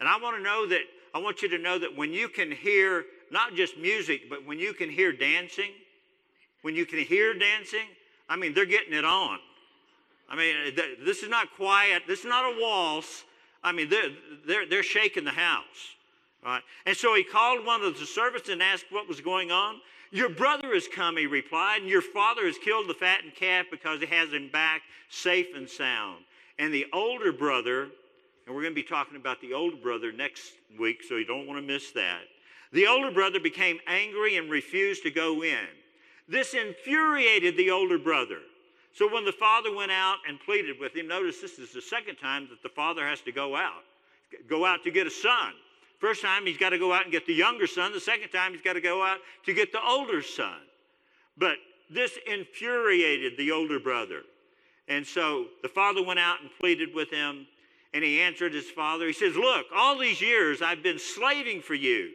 And 0.00 0.08
I 0.08 0.18
want 0.18 0.36
to 0.36 0.42
know 0.42 0.66
that, 0.66 0.80
I 1.14 1.18
want 1.18 1.42
you 1.42 1.48
to 1.50 1.58
know 1.58 1.78
that 1.78 1.96
when 1.96 2.12
you 2.12 2.28
can 2.28 2.50
hear 2.50 3.04
not 3.30 3.54
just 3.54 3.76
music, 3.76 4.28
but 4.28 4.46
when 4.46 4.58
you 4.58 4.72
can 4.72 4.90
hear 4.90 5.12
dancing, 5.12 5.70
when 6.62 6.74
you 6.74 6.86
can 6.86 6.98
hear 6.98 7.34
dancing, 7.34 7.86
I 8.28 8.36
mean, 8.36 8.54
they're 8.54 8.66
getting 8.66 8.94
it 8.94 9.04
on. 9.04 9.38
I 10.28 10.36
mean, 10.36 10.76
this 11.04 11.22
is 11.22 11.28
not 11.28 11.54
quiet. 11.56 12.02
This 12.06 12.20
is 12.20 12.26
not 12.26 12.44
a 12.44 12.58
waltz. 12.60 13.24
I 13.62 13.72
mean, 13.72 13.88
they're, 13.88 14.10
they're, 14.46 14.66
they're 14.68 14.82
shaking 14.82 15.24
the 15.24 15.30
house. 15.30 15.94
Right? 16.44 16.62
And 16.86 16.96
so 16.96 17.14
he 17.14 17.24
called 17.24 17.64
one 17.64 17.82
of 17.82 17.98
the 17.98 18.06
servants 18.06 18.48
and 18.48 18.62
asked 18.62 18.86
what 18.90 19.08
was 19.08 19.20
going 19.20 19.50
on. 19.50 19.80
Your 20.10 20.28
brother 20.28 20.72
has 20.74 20.88
come, 20.88 21.16
he 21.16 21.26
replied, 21.26 21.82
and 21.82 21.90
your 21.90 22.02
father 22.02 22.46
has 22.46 22.56
killed 22.58 22.88
the 22.88 22.94
fattened 22.94 23.34
calf 23.34 23.66
because 23.70 24.00
he 24.00 24.06
has 24.06 24.32
him 24.32 24.48
back 24.50 24.82
safe 25.10 25.48
and 25.54 25.68
sound. 25.68 26.24
And 26.58 26.72
the 26.72 26.86
older 26.92 27.32
brother, 27.32 27.88
and 28.46 28.54
we're 28.54 28.62
going 28.62 28.74
to 28.74 28.80
be 28.80 28.82
talking 28.82 29.16
about 29.16 29.40
the 29.40 29.52
older 29.52 29.76
brother 29.76 30.12
next 30.12 30.52
week, 30.78 31.02
so 31.06 31.16
you 31.16 31.26
don't 31.26 31.46
want 31.46 31.60
to 31.60 31.66
miss 31.66 31.90
that. 31.92 32.22
The 32.72 32.86
older 32.86 33.10
brother 33.10 33.40
became 33.40 33.78
angry 33.86 34.36
and 34.36 34.50
refused 34.50 35.02
to 35.04 35.10
go 35.10 35.42
in. 35.42 35.66
This 36.28 36.54
infuriated 36.54 37.56
the 37.56 37.70
older 37.70 37.98
brother. 37.98 38.40
So 38.92 39.12
when 39.12 39.24
the 39.24 39.32
father 39.32 39.74
went 39.74 39.92
out 39.92 40.18
and 40.28 40.40
pleaded 40.40 40.76
with 40.80 40.94
him, 40.94 41.08
notice 41.08 41.40
this 41.40 41.58
is 41.58 41.72
the 41.72 41.80
second 41.80 42.16
time 42.16 42.48
that 42.50 42.62
the 42.62 42.68
father 42.68 43.06
has 43.06 43.20
to 43.22 43.32
go 43.32 43.56
out, 43.56 43.84
go 44.48 44.66
out 44.66 44.82
to 44.84 44.90
get 44.90 45.06
a 45.06 45.10
son. 45.10 45.52
First 45.98 46.22
time 46.22 46.46
he's 46.46 46.58
got 46.58 46.70
to 46.70 46.78
go 46.78 46.92
out 46.92 47.04
and 47.04 47.12
get 47.12 47.26
the 47.26 47.34
younger 47.34 47.66
son. 47.66 47.92
The 47.92 48.00
second 48.00 48.30
time 48.30 48.52
he's 48.52 48.62
got 48.62 48.74
to 48.74 48.80
go 48.80 49.04
out 49.04 49.18
to 49.46 49.54
get 49.54 49.72
the 49.72 49.82
older 49.82 50.22
son. 50.22 50.58
But 51.36 51.56
this 51.90 52.18
infuriated 52.26 53.34
the 53.38 53.50
older 53.50 53.80
brother. 53.80 54.22
And 54.88 55.06
so 55.06 55.46
the 55.62 55.68
father 55.68 56.02
went 56.02 56.18
out 56.18 56.40
and 56.40 56.50
pleaded 56.58 56.94
with 56.94 57.10
him. 57.10 57.46
And 57.94 58.04
he 58.04 58.20
answered 58.20 58.52
his 58.52 58.68
father. 58.68 59.06
He 59.06 59.12
says, 59.12 59.34
Look, 59.34 59.66
all 59.74 59.98
these 59.98 60.20
years 60.20 60.60
I've 60.60 60.82
been 60.82 60.98
slaving 60.98 61.62
for 61.62 61.74
you, 61.74 62.10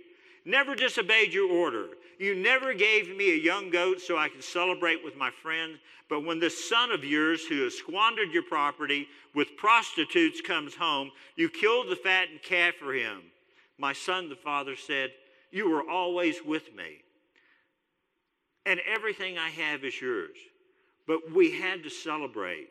never 0.46 0.76
disobeyed 0.76 1.34
your 1.34 1.52
order. 1.52 1.88
You 2.20 2.36
never 2.36 2.74
gave 2.74 3.16
me 3.16 3.32
a 3.32 3.44
young 3.44 3.70
goat 3.70 4.02
so 4.02 4.18
I 4.18 4.30
could 4.30 4.44
celebrate 4.44 5.04
with 5.04 5.16
my 5.16 5.32
friends. 5.32 5.80
But 6.10 6.26
when 6.26 6.40
this 6.40 6.70
son 6.70 6.92
of 6.92 7.04
yours 7.04 7.46
who 7.46 7.64
has 7.64 7.76
squandered 7.76 8.32
your 8.32 8.44
property 8.44 9.08
with 9.34 9.58
prostitutes 9.58 10.42
comes 10.42 10.76
home, 10.76 11.12
you 11.36 11.50
killed 11.50 11.90
the 11.90 11.96
fattened 11.96 12.44
calf 12.44 12.76
for 12.80 12.94
him. 12.94 13.22
My 13.78 13.94
son, 13.94 14.30
the 14.30 14.36
father 14.36 14.76
said, 14.76 15.12
You 15.52 15.70
were 15.70 15.90
always 15.90 16.38
with 16.46 16.74
me, 16.76 17.02
and 18.66 18.80
everything 18.88 19.38
I 19.38 19.50
have 19.50 19.84
is 19.84 20.00
yours. 20.00 20.38
But 21.08 21.32
we 21.34 21.52
had 21.60 21.84
to 21.84 21.90
celebrate 21.90 22.70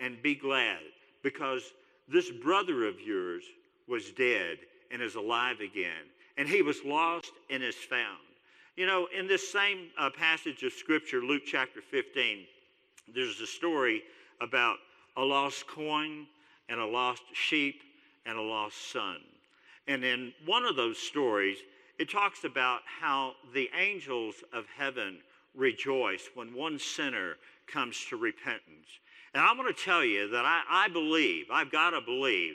and 0.00 0.22
be 0.22 0.34
glad 0.34 0.78
because 1.22 1.62
this 2.08 2.30
brother 2.30 2.86
of 2.86 3.00
yours 3.00 3.44
was 3.86 4.10
dead 4.12 4.58
and 4.90 5.02
is 5.02 5.14
alive 5.14 5.60
again, 5.60 6.06
and 6.38 6.48
he 6.48 6.62
was 6.62 6.84
lost 6.84 7.32
and 7.50 7.62
is 7.62 7.74
found. 7.74 8.22
You 8.76 8.86
know, 8.86 9.08
in 9.16 9.26
this 9.26 9.52
same 9.52 9.88
uh, 9.98 10.08
passage 10.08 10.62
of 10.62 10.72
Scripture, 10.72 11.20
Luke 11.20 11.42
chapter 11.44 11.82
15, 11.82 12.46
there's 13.12 13.40
a 13.40 13.46
story 13.46 14.02
about 14.40 14.76
a 15.16 15.22
lost 15.22 15.66
coin 15.66 16.26
and 16.68 16.80
a 16.80 16.86
lost 16.86 17.22
sheep 17.34 17.82
and 18.24 18.38
a 18.38 18.42
lost 18.42 18.92
son. 18.92 19.16
And 19.88 20.04
in 20.04 20.32
one 20.46 20.64
of 20.64 20.76
those 20.76 20.96
stories, 20.96 21.58
it 21.98 22.08
talks 22.08 22.44
about 22.44 22.80
how 22.86 23.32
the 23.52 23.68
angels 23.76 24.36
of 24.52 24.64
heaven 24.76 25.18
rejoice 25.56 26.28
when 26.34 26.54
one 26.54 26.78
sinner 26.78 27.34
comes 27.66 28.04
to 28.10 28.16
repentance. 28.16 28.86
And 29.34 29.42
I 29.42 29.52
want 29.54 29.76
to 29.76 29.84
tell 29.84 30.04
you 30.04 30.28
that 30.28 30.44
I, 30.44 30.62
I 30.70 30.88
believe, 30.88 31.46
I've 31.50 31.72
got 31.72 31.90
to 31.90 32.00
believe, 32.00 32.54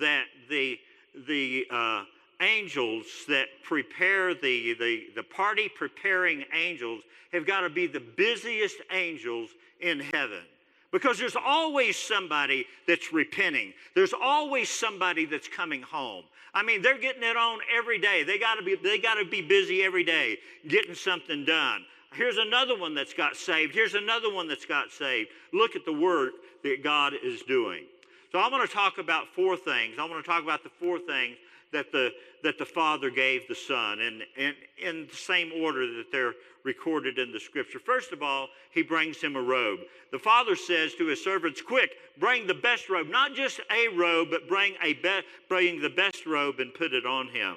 that 0.00 0.24
the, 0.48 0.78
the 1.26 1.66
uh, 1.70 2.04
angels 2.40 3.06
that 3.28 3.46
prepare 3.62 4.34
the, 4.34 4.74
the, 4.74 5.06
the 5.16 5.22
party 5.22 5.68
preparing 5.68 6.44
angels 6.54 7.02
have 7.32 7.46
got 7.46 7.60
to 7.60 7.70
be 7.70 7.86
the 7.86 8.00
busiest 8.00 8.76
angels 8.92 9.50
in 9.80 10.00
heaven. 10.00 10.42
Because 10.90 11.18
there's 11.18 11.36
always 11.36 11.96
somebody 11.96 12.64
that's 12.86 13.12
repenting. 13.12 13.74
There's 13.94 14.14
always 14.14 14.70
somebody 14.70 15.26
that's 15.26 15.48
coming 15.48 15.82
home. 15.82 16.24
I 16.54 16.62
mean, 16.62 16.80
they're 16.80 16.98
getting 16.98 17.22
it 17.22 17.36
on 17.36 17.58
every 17.76 17.98
day. 17.98 18.24
They 18.24 18.38
got 18.38 18.54
to 18.54 18.62
be 18.62 18.74
they 18.74 18.98
got 18.98 19.16
to 19.16 19.24
be 19.26 19.42
busy 19.42 19.82
every 19.82 20.02
day 20.02 20.38
getting 20.66 20.94
something 20.94 21.44
done. 21.44 21.84
Here's 22.14 22.38
another 22.38 22.78
one 22.78 22.94
that's 22.94 23.12
got 23.12 23.36
saved. 23.36 23.74
Here's 23.74 23.94
another 23.94 24.32
one 24.32 24.48
that's 24.48 24.64
got 24.64 24.90
saved. 24.90 25.28
Look 25.52 25.76
at 25.76 25.84
the 25.84 25.92
work 25.92 26.32
that 26.62 26.82
God 26.82 27.12
is 27.22 27.42
doing. 27.42 27.84
So 28.32 28.38
I 28.38 28.48
want 28.48 28.68
to 28.68 28.74
talk 28.74 28.96
about 28.96 29.26
four 29.34 29.56
things. 29.56 29.96
I 29.98 30.04
want 30.04 30.24
to 30.24 30.28
talk 30.28 30.42
about 30.42 30.62
the 30.62 30.70
four 30.80 30.98
things 30.98 31.36
that 31.72 31.92
the, 31.92 32.10
that 32.42 32.58
the 32.58 32.64
Father 32.64 33.10
gave 33.10 33.46
the 33.46 33.54
Son, 33.54 34.00
and, 34.00 34.22
and 34.36 34.54
in 34.78 35.06
the 35.06 35.16
same 35.16 35.52
order 35.62 35.86
that 35.96 36.10
they're 36.10 36.34
recorded 36.64 37.18
in 37.18 37.32
the 37.32 37.40
Scripture. 37.40 37.78
First 37.78 38.12
of 38.12 38.22
all, 38.22 38.48
he 38.70 38.82
brings 38.82 39.20
him 39.20 39.36
a 39.36 39.42
robe. 39.42 39.80
The 40.12 40.18
Father 40.18 40.56
says 40.56 40.94
to 40.94 41.06
his 41.06 41.22
servants, 41.22 41.62
Quick, 41.62 41.92
bring 42.18 42.46
the 42.46 42.54
best 42.54 42.88
robe, 42.88 43.08
not 43.08 43.34
just 43.34 43.60
a 43.70 43.88
robe, 43.88 44.28
but 44.30 44.48
bring, 44.48 44.74
a 44.82 44.94
be- 44.94 45.22
bring 45.48 45.80
the 45.80 45.90
best 45.90 46.26
robe 46.26 46.60
and 46.60 46.72
put 46.74 46.92
it 46.92 47.06
on 47.06 47.28
him. 47.28 47.56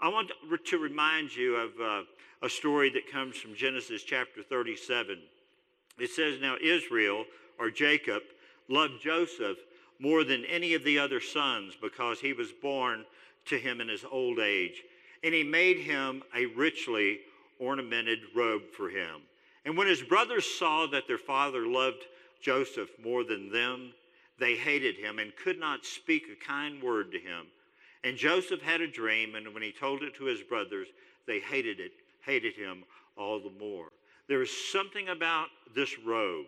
I 0.00 0.08
want 0.08 0.30
to 0.66 0.78
remind 0.78 1.34
you 1.34 1.56
of 1.56 1.70
uh, 1.80 2.02
a 2.42 2.48
story 2.48 2.90
that 2.90 3.10
comes 3.10 3.36
from 3.36 3.54
Genesis 3.54 4.02
chapter 4.02 4.42
37. 4.42 5.18
It 5.98 6.10
says, 6.10 6.40
Now 6.40 6.56
Israel, 6.62 7.24
or 7.58 7.70
Jacob, 7.70 8.22
loved 8.68 9.00
Joseph 9.02 9.56
more 9.98 10.24
than 10.24 10.44
any 10.44 10.74
of 10.74 10.84
the 10.84 10.98
other 10.98 11.20
sons 11.20 11.74
because 11.80 12.20
he 12.20 12.32
was 12.32 12.52
born 12.52 13.04
to 13.46 13.58
him 13.58 13.80
in 13.80 13.88
his 13.88 14.04
old 14.10 14.38
age. 14.38 14.82
And 15.22 15.34
he 15.34 15.42
made 15.42 15.78
him 15.78 16.22
a 16.34 16.46
richly 16.46 17.20
ornamented 17.58 18.20
robe 18.34 18.62
for 18.76 18.88
him. 18.88 19.22
And 19.64 19.76
when 19.76 19.86
his 19.86 20.02
brothers 20.02 20.46
saw 20.46 20.86
that 20.88 21.08
their 21.08 21.18
father 21.18 21.66
loved 21.66 22.04
Joseph 22.40 22.90
more 23.02 23.24
than 23.24 23.50
them, 23.50 23.92
they 24.38 24.54
hated 24.54 24.96
him 24.96 25.18
and 25.18 25.34
could 25.36 25.58
not 25.58 25.84
speak 25.84 26.24
a 26.30 26.44
kind 26.44 26.82
word 26.82 27.10
to 27.12 27.18
him. 27.18 27.46
And 28.04 28.16
Joseph 28.16 28.62
had 28.62 28.80
a 28.80 28.86
dream, 28.86 29.34
and 29.34 29.52
when 29.52 29.62
he 29.62 29.72
told 29.72 30.02
it 30.02 30.14
to 30.16 30.24
his 30.24 30.42
brothers, 30.42 30.88
they 31.26 31.40
hated 31.40 31.80
it, 31.80 31.92
hated 32.24 32.54
him 32.54 32.84
all 33.16 33.40
the 33.40 33.50
more. 33.58 33.88
There 34.28 34.38
was 34.38 34.50
something 34.72 35.08
about 35.08 35.48
this 35.74 35.98
robe. 35.98 36.46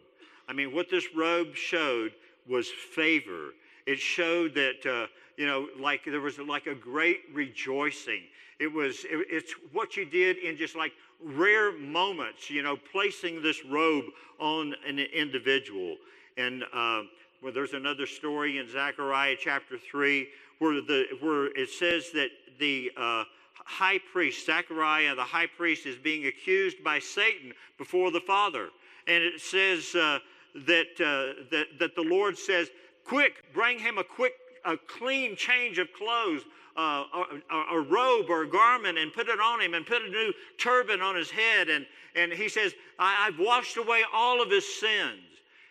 I 0.48 0.52
mean, 0.52 0.72
what 0.72 0.90
this 0.90 1.06
robe 1.16 1.54
showed 1.54 2.12
was 2.48 2.68
favor. 2.68 3.54
It 3.88 3.98
showed 3.98 4.54
that 4.54 4.86
uh, 4.86 5.06
you 5.38 5.46
know, 5.46 5.68
like 5.78 6.04
there 6.04 6.20
was 6.20 6.38
like 6.38 6.66
a 6.66 6.74
great 6.74 7.20
rejoicing. 7.32 8.22
It 8.58 8.70
was, 8.70 9.04
it, 9.04 9.26
it's 9.30 9.52
what 9.72 9.96
you 9.96 10.04
did 10.04 10.36
in 10.38 10.56
just 10.56 10.74
like 10.74 10.92
rare 11.22 11.72
moments, 11.72 12.50
you 12.50 12.62
know, 12.62 12.76
placing 12.76 13.40
this 13.40 13.64
robe 13.64 14.06
on 14.40 14.74
an 14.86 14.98
individual. 14.98 15.96
And 16.36 16.64
uh, 16.74 17.02
Well, 17.40 17.52
there's 17.52 17.72
another 17.72 18.06
story 18.06 18.58
in 18.58 18.68
Zechariah 18.68 19.36
chapter 19.40 19.78
3 19.78 20.28
where, 20.58 20.74
the, 20.80 21.06
where 21.20 21.46
it 21.56 21.70
says 21.70 22.10
that 22.14 22.30
the 22.58 22.90
uh, 22.96 23.22
high 23.54 24.00
priest, 24.12 24.44
Zechariah, 24.44 25.14
the 25.14 25.22
high 25.22 25.46
priest, 25.46 25.86
is 25.86 25.96
being 25.96 26.26
accused 26.26 26.82
by 26.82 26.98
Satan 26.98 27.52
before 27.78 28.10
the 28.10 28.20
Father. 28.20 28.70
And 29.06 29.22
it 29.22 29.40
says 29.40 29.94
uh, 29.94 30.18
that, 30.66 30.88
uh, 31.00 31.44
that, 31.52 31.78
that 31.78 31.94
the 31.94 32.02
Lord 32.02 32.36
says, 32.36 32.70
Quick, 33.08 33.54
bring 33.54 33.78
him 33.78 33.96
a 33.96 34.04
quick, 34.04 34.34
a 34.66 34.76
clean 34.76 35.34
change 35.34 35.78
of 35.78 35.90
clothes, 35.94 36.42
uh, 36.76 37.04
a, 37.50 37.54
a, 37.72 37.80
robe 37.80 38.26
or 38.28 38.42
a 38.42 38.48
garment, 38.48 38.98
and 38.98 39.14
put 39.14 39.28
it 39.28 39.40
on 39.40 39.62
him, 39.62 39.72
and 39.72 39.86
put 39.86 40.02
a 40.02 40.08
new 40.10 40.30
turban 40.58 41.00
on 41.00 41.16
his 41.16 41.30
head. 41.30 41.70
And, 41.70 41.86
and 42.14 42.30
he 42.30 42.50
says, 42.50 42.74
I, 42.98 43.26
I've 43.26 43.38
washed 43.38 43.78
away 43.78 44.02
all 44.12 44.42
of 44.42 44.50
his 44.50 44.66
sins. 44.78 45.22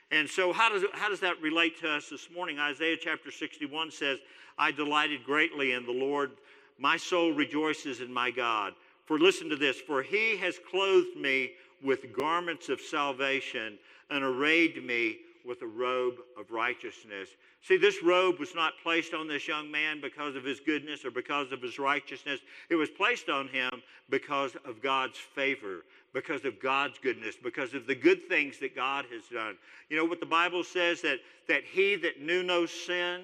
And 0.09 0.27
so, 0.27 0.51
how 0.51 0.69
does, 0.69 0.83
how 0.93 1.09
does 1.09 1.19
that 1.19 1.39
relate 1.39 1.79
to 1.81 1.89
us 1.91 2.09
this 2.09 2.27
morning? 2.33 2.57
Isaiah 2.57 2.97
chapter 2.99 3.29
61 3.29 3.91
says, 3.91 4.17
I 4.57 4.71
delighted 4.71 5.23
greatly 5.23 5.73
in 5.73 5.85
the 5.85 5.91
Lord. 5.91 6.31
My 6.79 6.97
soul 6.97 7.33
rejoices 7.33 8.01
in 8.01 8.11
my 8.11 8.31
God. 8.31 8.73
For 9.05 9.19
listen 9.19 9.47
to 9.49 9.55
this, 9.55 9.79
for 9.79 10.01
he 10.01 10.37
has 10.37 10.59
clothed 10.71 11.15
me 11.15 11.51
with 11.83 12.17
garments 12.17 12.67
of 12.69 12.81
salvation 12.81 13.77
and 14.09 14.23
arrayed 14.23 14.83
me 14.83 15.19
with 15.47 15.61
a 15.61 15.67
robe 15.67 16.15
of 16.37 16.51
righteousness. 16.51 17.29
See, 17.61 17.77
this 17.77 18.03
robe 18.03 18.39
was 18.39 18.53
not 18.53 18.73
placed 18.83 19.13
on 19.13 19.27
this 19.27 19.47
young 19.47 19.71
man 19.71 20.01
because 20.01 20.35
of 20.35 20.43
his 20.43 20.59
goodness 20.59 21.05
or 21.05 21.11
because 21.11 21.51
of 21.51 21.61
his 21.61 21.79
righteousness. 21.79 22.41
It 22.69 22.75
was 22.75 22.89
placed 22.89 23.29
on 23.29 23.47
him 23.47 23.71
because 24.09 24.55
of 24.65 24.81
God's 24.81 25.17
favor, 25.17 25.85
because 26.13 26.43
of 26.45 26.59
God's 26.59 26.97
goodness, 26.99 27.35
because 27.41 27.73
of 27.73 27.87
the 27.87 27.95
good 27.95 28.27
things 28.27 28.59
that 28.59 28.75
God 28.75 29.05
has 29.11 29.23
done. 29.31 29.57
You 29.89 29.97
know 29.97 30.05
what 30.05 30.19
the 30.19 30.25
Bible 30.25 30.63
says 30.63 31.01
that, 31.01 31.19
that 31.47 31.63
he 31.63 31.95
that 31.95 32.21
knew 32.21 32.43
no 32.43 32.65
sin 32.65 33.21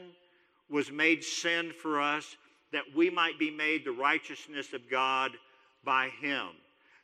was 0.70 0.92
made 0.92 1.24
sin 1.24 1.72
for 1.82 2.02
us, 2.02 2.38
that 2.72 2.84
we 2.96 3.10
might 3.10 3.38
be 3.38 3.52
made 3.52 3.86
the 3.86 3.92
righteousness 3.92 4.74
of 4.74 4.90
God 4.90 5.32
by 5.84 6.10
him. 6.22 6.48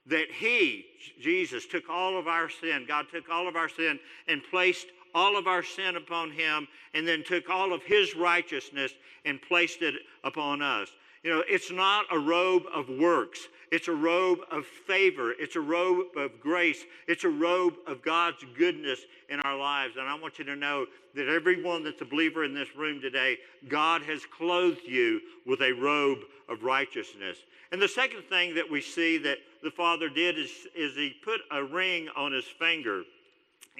That 0.05 0.31
he, 0.31 0.85
Jesus, 1.21 1.67
took 1.67 1.89
all 1.89 2.17
of 2.17 2.27
our 2.27 2.49
sin, 2.49 2.85
God 2.87 3.07
took 3.13 3.29
all 3.29 3.47
of 3.47 3.55
our 3.55 3.69
sin 3.69 3.99
and 4.27 4.41
placed 4.49 4.87
all 5.13 5.37
of 5.37 5.47
our 5.47 5.63
sin 5.63 5.95
upon 5.95 6.31
him 6.31 6.67
and 6.93 7.07
then 7.07 7.23
took 7.23 7.49
all 7.49 7.73
of 7.73 7.83
his 7.83 8.15
righteousness 8.15 8.91
and 9.25 9.41
placed 9.41 9.81
it 9.81 9.95
upon 10.23 10.61
us. 10.61 10.89
You 11.23 11.31
know, 11.31 11.43
it's 11.49 11.71
not 11.71 12.05
a 12.11 12.17
robe 12.17 12.63
of 12.73 12.87
works. 12.87 13.39
It's 13.71 13.87
a 13.87 13.93
robe 13.93 14.39
of 14.51 14.65
favor. 14.65 15.33
It's 15.37 15.55
a 15.55 15.61
robe 15.61 16.07
of 16.17 16.39
grace. 16.39 16.83
It's 17.07 17.23
a 17.23 17.29
robe 17.29 17.75
of 17.87 18.01
God's 18.01 18.43
goodness 18.57 19.01
in 19.29 19.39
our 19.41 19.57
lives. 19.57 19.97
And 19.97 20.07
I 20.07 20.15
want 20.15 20.39
you 20.39 20.45
to 20.45 20.55
know 20.55 20.85
that 21.15 21.27
everyone 21.27 21.83
that's 21.83 22.01
a 22.01 22.05
believer 22.05 22.45
in 22.45 22.53
this 22.53 22.75
room 22.75 23.01
today, 23.01 23.37
God 23.67 24.01
has 24.03 24.25
clothed 24.25 24.87
you 24.87 25.19
with 25.45 25.61
a 25.61 25.73
robe 25.73 26.19
of 26.47 26.63
righteousness. 26.63 27.37
And 27.71 27.81
the 27.81 27.87
second 27.87 28.23
thing 28.23 28.55
that 28.55 28.69
we 28.69 28.81
see 28.81 29.17
that 29.19 29.37
the 29.61 29.71
Father 29.71 30.09
did 30.09 30.39
is, 30.39 30.51
is 30.75 30.95
He 30.95 31.15
put 31.23 31.41
a 31.51 31.63
ring 31.63 32.07
on 32.15 32.31
His 32.31 32.45
finger. 32.45 33.03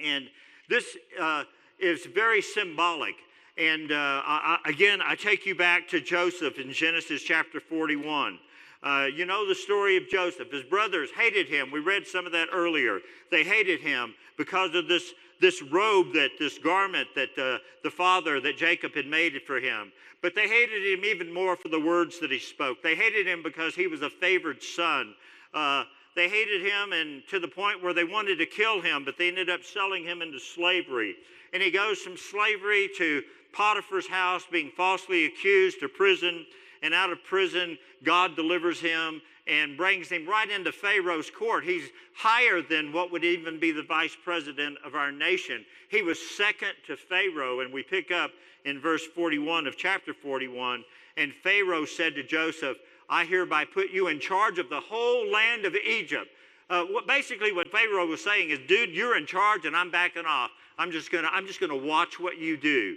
And 0.02 0.28
this 0.70 0.96
uh, 1.20 1.44
is 1.78 2.06
very 2.06 2.40
symbolic. 2.40 3.16
And 3.58 3.92
uh, 3.92 3.94
I, 4.24 4.58
again, 4.64 5.00
I 5.04 5.16
take 5.16 5.44
you 5.44 5.54
back 5.54 5.88
to 5.88 6.00
Joseph 6.00 6.58
in 6.58 6.72
Genesis 6.72 7.22
chapter 7.22 7.60
41. 7.60 8.38
Uh, 8.82 9.08
you 9.14 9.26
know 9.26 9.46
the 9.46 9.54
story 9.54 9.98
of 9.98 10.08
Joseph. 10.08 10.50
His 10.50 10.62
brothers 10.62 11.10
hated 11.14 11.48
him. 11.48 11.70
We 11.70 11.80
read 11.80 12.06
some 12.06 12.24
of 12.24 12.32
that 12.32 12.48
earlier. 12.52 13.00
They 13.30 13.44
hated 13.44 13.80
him 13.80 14.14
because 14.38 14.74
of 14.74 14.88
this, 14.88 15.12
this 15.40 15.60
robe, 15.60 16.14
that 16.14 16.30
this 16.38 16.56
garment 16.56 17.08
that 17.14 17.36
uh, 17.36 17.58
the 17.82 17.90
father, 17.90 18.40
that 18.40 18.56
Jacob 18.56 18.94
had 18.94 19.06
made 19.06 19.42
for 19.46 19.58
him. 19.58 19.92
But 20.22 20.34
they 20.34 20.48
hated 20.48 20.86
him 20.86 21.04
even 21.04 21.34
more 21.34 21.56
for 21.56 21.68
the 21.68 21.80
words 21.80 22.20
that 22.20 22.30
he 22.30 22.38
spoke. 22.38 22.82
They 22.82 22.94
hated 22.94 23.26
him 23.26 23.42
because 23.42 23.74
he 23.74 23.86
was 23.86 24.00
a 24.00 24.10
favored 24.10 24.62
son. 24.62 25.14
Uh, 25.52 25.84
they 26.20 26.28
hated 26.28 26.60
him 26.60 26.92
and 26.92 27.22
to 27.28 27.38
the 27.38 27.48
point 27.48 27.82
where 27.82 27.94
they 27.94 28.04
wanted 28.04 28.36
to 28.36 28.44
kill 28.44 28.82
him, 28.82 29.06
but 29.06 29.16
they 29.16 29.28
ended 29.28 29.48
up 29.48 29.64
selling 29.64 30.04
him 30.04 30.20
into 30.20 30.38
slavery. 30.38 31.14
And 31.54 31.62
he 31.62 31.70
goes 31.70 31.98
from 32.00 32.18
slavery 32.18 32.90
to 32.98 33.22
Potiphar's 33.54 34.06
house, 34.06 34.44
being 34.52 34.70
falsely 34.76 35.24
accused, 35.24 35.80
to 35.80 35.88
prison 35.88 36.44
and 36.82 36.92
out 36.92 37.10
of 37.10 37.24
prison, 37.24 37.78
God 38.04 38.36
delivers 38.36 38.80
him 38.80 39.22
and 39.46 39.76
brings 39.76 40.08
him 40.08 40.28
right 40.28 40.50
into 40.50 40.72
Pharaoh's 40.72 41.30
court. 41.30 41.64
He's 41.64 41.88
higher 42.14 42.62
than 42.62 42.92
what 42.92 43.10
would 43.10 43.24
even 43.24 43.58
be 43.58 43.72
the 43.72 43.82
vice 43.82 44.16
president 44.22 44.78
of 44.84 44.94
our 44.94 45.10
nation. 45.10 45.64
He 45.88 46.02
was 46.02 46.18
second 46.36 46.72
to 46.86 46.96
Pharaoh, 46.96 47.60
and 47.60 47.72
we 47.72 47.82
pick 47.82 48.10
up 48.10 48.30
in 48.64 48.80
verse 48.80 49.06
41 49.14 49.66
of 49.66 49.76
chapter 49.76 50.12
41. 50.12 50.84
And 51.16 51.32
Pharaoh 51.42 51.84
said 51.84 52.14
to 52.14 52.22
Joseph, 52.22 52.76
I 53.10 53.24
hereby 53.24 53.64
put 53.64 53.90
you 53.90 54.06
in 54.06 54.20
charge 54.20 54.58
of 54.58 54.70
the 54.70 54.80
whole 54.80 55.30
land 55.30 55.66
of 55.66 55.74
Egypt. 55.74 56.28
Uh, 56.70 56.84
what, 56.84 57.06
basically, 57.06 57.52
what 57.52 57.68
Pharaoh 57.68 58.06
was 58.06 58.22
saying 58.22 58.50
is, 58.50 58.60
dude, 58.68 58.90
you're 58.90 59.18
in 59.18 59.26
charge, 59.26 59.66
and 59.66 59.76
I'm 59.76 59.90
backing 59.90 60.24
off. 60.24 60.52
I'm 60.78 60.92
just 60.92 61.10
gonna, 61.10 61.28
I'm 61.32 61.46
just 61.46 61.60
gonna 61.60 61.76
watch 61.76 62.20
what 62.20 62.38
you 62.38 62.56
do, 62.56 62.96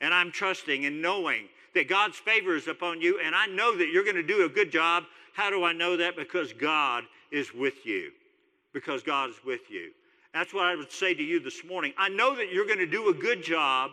and 0.00 0.14
I'm 0.14 0.30
trusting 0.30 0.86
and 0.86 1.02
knowing 1.02 1.48
that 1.74 1.88
God's 1.88 2.16
favor 2.16 2.54
is 2.54 2.68
upon 2.68 3.00
you, 3.00 3.20
and 3.22 3.34
I 3.34 3.46
know 3.46 3.76
that 3.76 3.88
you're 3.88 4.04
to 4.04 4.22
do 4.22 4.44
a 4.46 4.48
good 4.48 4.70
job. 4.70 5.04
How 5.34 5.50
do 5.50 5.64
I 5.64 5.72
know 5.72 5.96
that? 5.96 6.16
Because 6.16 6.52
God 6.52 7.04
is 7.30 7.52
with 7.52 7.84
you. 7.84 8.12
Because 8.72 9.02
God 9.02 9.30
is 9.30 9.36
with 9.44 9.70
you. 9.70 9.90
That's 10.32 10.54
what 10.54 10.66
I 10.66 10.76
would 10.76 10.92
say 10.92 11.14
to 11.14 11.22
you 11.22 11.40
this 11.40 11.64
morning. 11.64 11.92
I 11.98 12.08
know 12.08 12.36
that 12.36 12.52
you're 12.52 12.66
to 12.66 12.86
do 12.86 13.08
a 13.08 13.14
good 13.14 13.42
job 13.42 13.90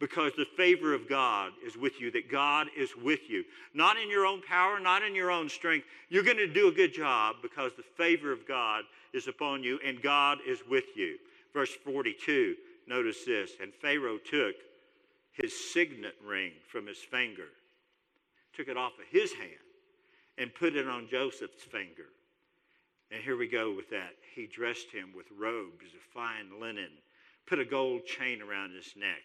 because 0.00 0.32
the 0.36 0.46
favor 0.56 0.94
of 0.94 1.08
God 1.08 1.52
is 1.66 1.76
with 1.76 2.00
you, 2.00 2.10
that 2.12 2.30
God 2.30 2.68
is 2.76 2.90
with 2.96 3.28
you. 3.28 3.44
Not 3.74 3.96
in 3.96 4.08
your 4.08 4.26
own 4.26 4.42
power, 4.42 4.78
not 4.78 5.02
in 5.02 5.14
your 5.14 5.30
own 5.30 5.48
strength. 5.48 5.86
You're 6.08 6.22
going 6.22 6.36
to 6.36 6.46
do 6.46 6.68
a 6.68 6.72
good 6.72 6.94
job 6.94 7.36
because 7.42 7.72
the 7.76 7.82
favor 7.96 8.32
of 8.32 8.46
God 8.46 8.84
is 9.12 9.26
upon 9.26 9.62
you 9.62 9.80
and 9.84 10.00
God 10.00 10.38
is 10.46 10.60
with 10.70 10.96
you. 10.96 11.16
Verse 11.52 11.74
42, 11.84 12.54
notice 12.86 13.24
this. 13.24 13.52
And 13.60 13.74
Pharaoh 13.74 14.18
took 14.18 14.54
his 15.32 15.52
signet 15.72 16.14
ring 16.24 16.52
from 16.70 16.86
his 16.86 16.98
finger, 16.98 17.48
took 18.56 18.68
it 18.68 18.76
off 18.76 18.92
of 18.98 19.06
his 19.10 19.32
hand, 19.32 19.50
and 20.36 20.54
put 20.54 20.76
it 20.76 20.86
on 20.86 21.08
Joseph's 21.08 21.62
finger. 21.62 22.06
And 23.10 23.22
here 23.22 23.36
we 23.36 23.48
go 23.48 23.74
with 23.74 23.90
that. 23.90 24.14
He 24.34 24.46
dressed 24.46 24.90
him 24.92 25.12
with 25.16 25.26
robes 25.36 25.94
of 25.94 26.00
fine 26.14 26.60
linen, 26.60 26.90
put 27.46 27.58
a 27.58 27.64
gold 27.64 28.04
chain 28.04 28.42
around 28.42 28.72
his 28.74 28.92
neck. 28.96 29.22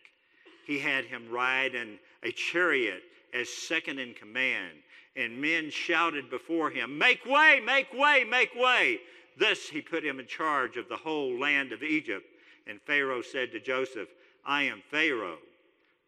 He 0.66 0.80
had 0.80 1.06
him 1.06 1.30
ride 1.30 1.76
in 1.76 2.00
a 2.24 2.32
chariot 2.32 3.04
as 3.34 3.50
second 3.50 4.00
in 4.00 4.14
command, 4.14 4.78
and 5.16 5.42
men 5.42 5.70
shouted 5.70 6.30
before 6.30 6.70
him, 6.70 6.98
Make 6.98 7.26
way, 7.26 7.60
make 7.64 7.94
way, 7.94 8.24
make 8.24 8.56
way. 8.56 9.00
Thus 9.38 9.68
he 9.68 9.82
put 9.82 10.06
him 10.06 10.20
in 10.20 10.28
charge 10.28 10.78
of 10.78 10.90
the 10.90 10.98
whole 10.98 11.40
land 11.40 11.72
of 11.72 11.84
Egypt. 11.84 12.26
And 12.68 12.80
Pharaoh 12.82 13.22
said 13.22 13.52
to 13.52 13.60
Joseph, 13.60 14.10
I 14.46 14.64
am 14.64 14.82
Pharaoh 14.90 15.40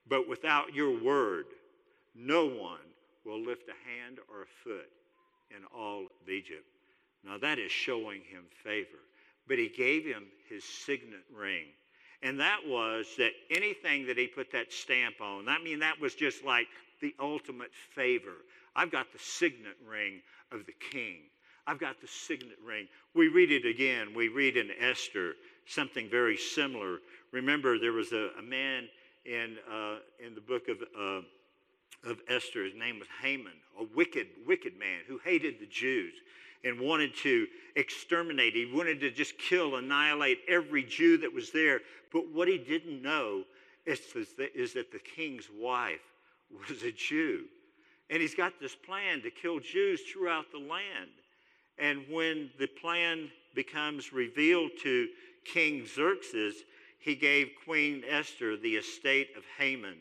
but 0.07 0.27
without 0.27 0.73
your 0.73 0.91
word, 0.91 1.45
no 2.13 2.45
one 2.45 2.79
will 3.25 3.39
lift 3.39 3.69
a 3.69 3.89
hand 3.89 4.19
or 4.29 4.43
a 4.43 4.63
foot 4.63 4.89
in 5.49 5.63
all 5.75 6.05
of 6.05 6.29
Egypt. 6.29 6.65
Now 7.23 7.37
that 7.39 7.57
is 7.57 7.71
showing 7.71 8.21
him 8.21 8.43
favor. 8.63 8.99
But 9.47 9.57
he 9.57 9.67
gave 9.67 10.05
him 10.05 10.25
his 10.49 10.63
signet 10.63 11.23
ring. 11.33 11.65
And 12.25 12.39
that 12.39 12.61
was 12.67 13.05
that 13.19 13.33
anything 13.51 14.07
that 14.07 14.17
he 14.17 14.25
put 14.25 14.51
that 14.51 14.73
stamp 14.73 15.21
on, 15.21 15.47
I 15.47 15.59
mean, 15.59 15.77
that 15.79 16.01
was 16.01 16.15
just 16.15 16.43
like 16.43 16.65
the 16.99 17.13
ultimate 17.19 17.69
favor. 17.93 18.38
I've 18.75 18.91
got 18.91 19.13
the 19.13 19.19
signet 19.19 19.77
ring 19.88 20.21
of 20.51 20.65
the 20.65 20.73
king. 20.91 21.17
I've 21.67 21.77
got 21.79 22.01
the 22.01 22.07
signet 22.07 22.57
ring. 22.65 22.88
We 23.13 23.27
read 23.27 23.51
it 23.51 23.63
again. 23.63 24.15
We 24.15 24.29
read 24.29 24.57
in 24.57 24.71
Esther 24.81 25.35
something 25.67 26.09
very 26.09 26.35
similar. 26.35 26.97
Remember, 27.31 27.77
there 27.77 27.93
was 27.93 28.11
a, 28.11 28.31
a 28.39 28.41
man 28.41 28.89
in, 29.25 29.57
uh, 29.71 29.97
in 30.19 30.33
the 30.33 30.41
book 30.41 30.63
of, 30.67 30.77
uh, 30.99 32.09
of 32.09 32.21
Esther. 32.27 32.63
His 32.63 32.73
name 32.73 32.97
was 32.97 33.07
Haman, 33.21 33.53
a 33.79 33.85
wicked, 33.95 34.29
wicked 34.47 34.79
man 34.79 35.01
who 35.07 35.19
hated 35.23 35.59
the 35.59 35.67
Jews 35.67 36.15
and 36.65 36.80
wanted 36.80 37.15
to 37.15 37.47
exterminate. 37.75 38.56
He 38.56 38.65
wanted 38.65 38.99
to 39.01 39.12
just 39.12 39.38
kill, 39.38 39.75
annihilate 39.75 40.39
every 40.47 40.84
Jew 40.84 41.17
that 41.19 41.34
was 41.34 41.51
there. 41.51 41.82
But 42.12 42.32
what 42.34 42.47
he 42.47 42.58
didn't 42.58 43.01
know 43.01 43.43
is, 43.86 43.99
is 44.15 44.73
that 44.73 44.91
the 44.91 44.99
king's 44.99 45.47
wife 45.58 46.01
was 46.67 46.84
a 46.84 46.91
Jew. 46.91 47.45
And 48.10 48.21
he's 48.21 48.36
got 48.36 48.60
this 48.60 48.75
plan 48.75 49.21
to 49.21 49.32
kill 49.32 49.60
Jews 49.60 50.01
throughout 50.01 50.51
the 50.51 50.60
land. 50.60 51.12
And 51.78 52.04
when 52.10 52.49
the 52.60 52.67
plan 52.67 53.30
becomes 53.54 54.12
revealed 54.12 54.71
to 54.84 55.08
King 55.45 55.86
Xerxes, 55.86 56.56
he 56.99 57.15
gave 57.15 57.49
Queen 57.65 58.04
Esther 58.10 58.58
the 58.58 58.75
estate 58.75 59.30
of 59.38 59.43
Haman, 59.58 59.97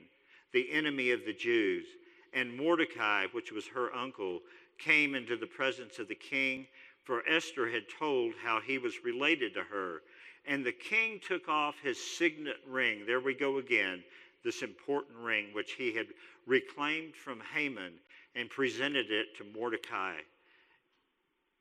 the 0.53 0.71
enemy 0.73 1.11
of 1.11 1.25
the 1.27 1.35
Jews. 1.35 1.85
And 2.33 2.57
Mordecai, 2.57 3.27
which 3.33 3.53
was 3.53 3.67
her 3.69 3.95
uncle, 3.95 4.41
came 4.79 5.15
into 5.15 5.37
the 5.37 5.47
presence 5.47 5.99
of 5.99 6.09
the 6.09 6.15
king, 6.15 6.67
for 7.05 7.23
Esther 7.29 7.71
had 7.71 7.85
told 7.99 8.35
how 8.43 8.61
he 8.61 8.79
was 8.79 9.05
related 9.05 9.55
to 9.55 9.63
her. 9.63 10.03
And 10.47 10.65
the 10.65 10.73
king 10.73 11.21
took 11.27 11.49
off 11.49 11.75
his 11.83 11.99
signet 11.99 12.57
ring. 12.69 13.05
There 13.07 13.21
we 13.21 13.35
go 13.35 13.59
again, 13.59 14.03
this 14.43 14.63
important 14.63 15.19
ring 15.19 15.49
which 15.53 15.73
he 15.73 15.95
had 15.95 16.07
reclaimed 16.47 17.15
from 17.15 17.41
Haman 17.55 17.93
and 18.35 18.51
presented 18.51 19.11
it 19.11 19.37
to 19.39 19.45
Mordecai. 19.45 20.17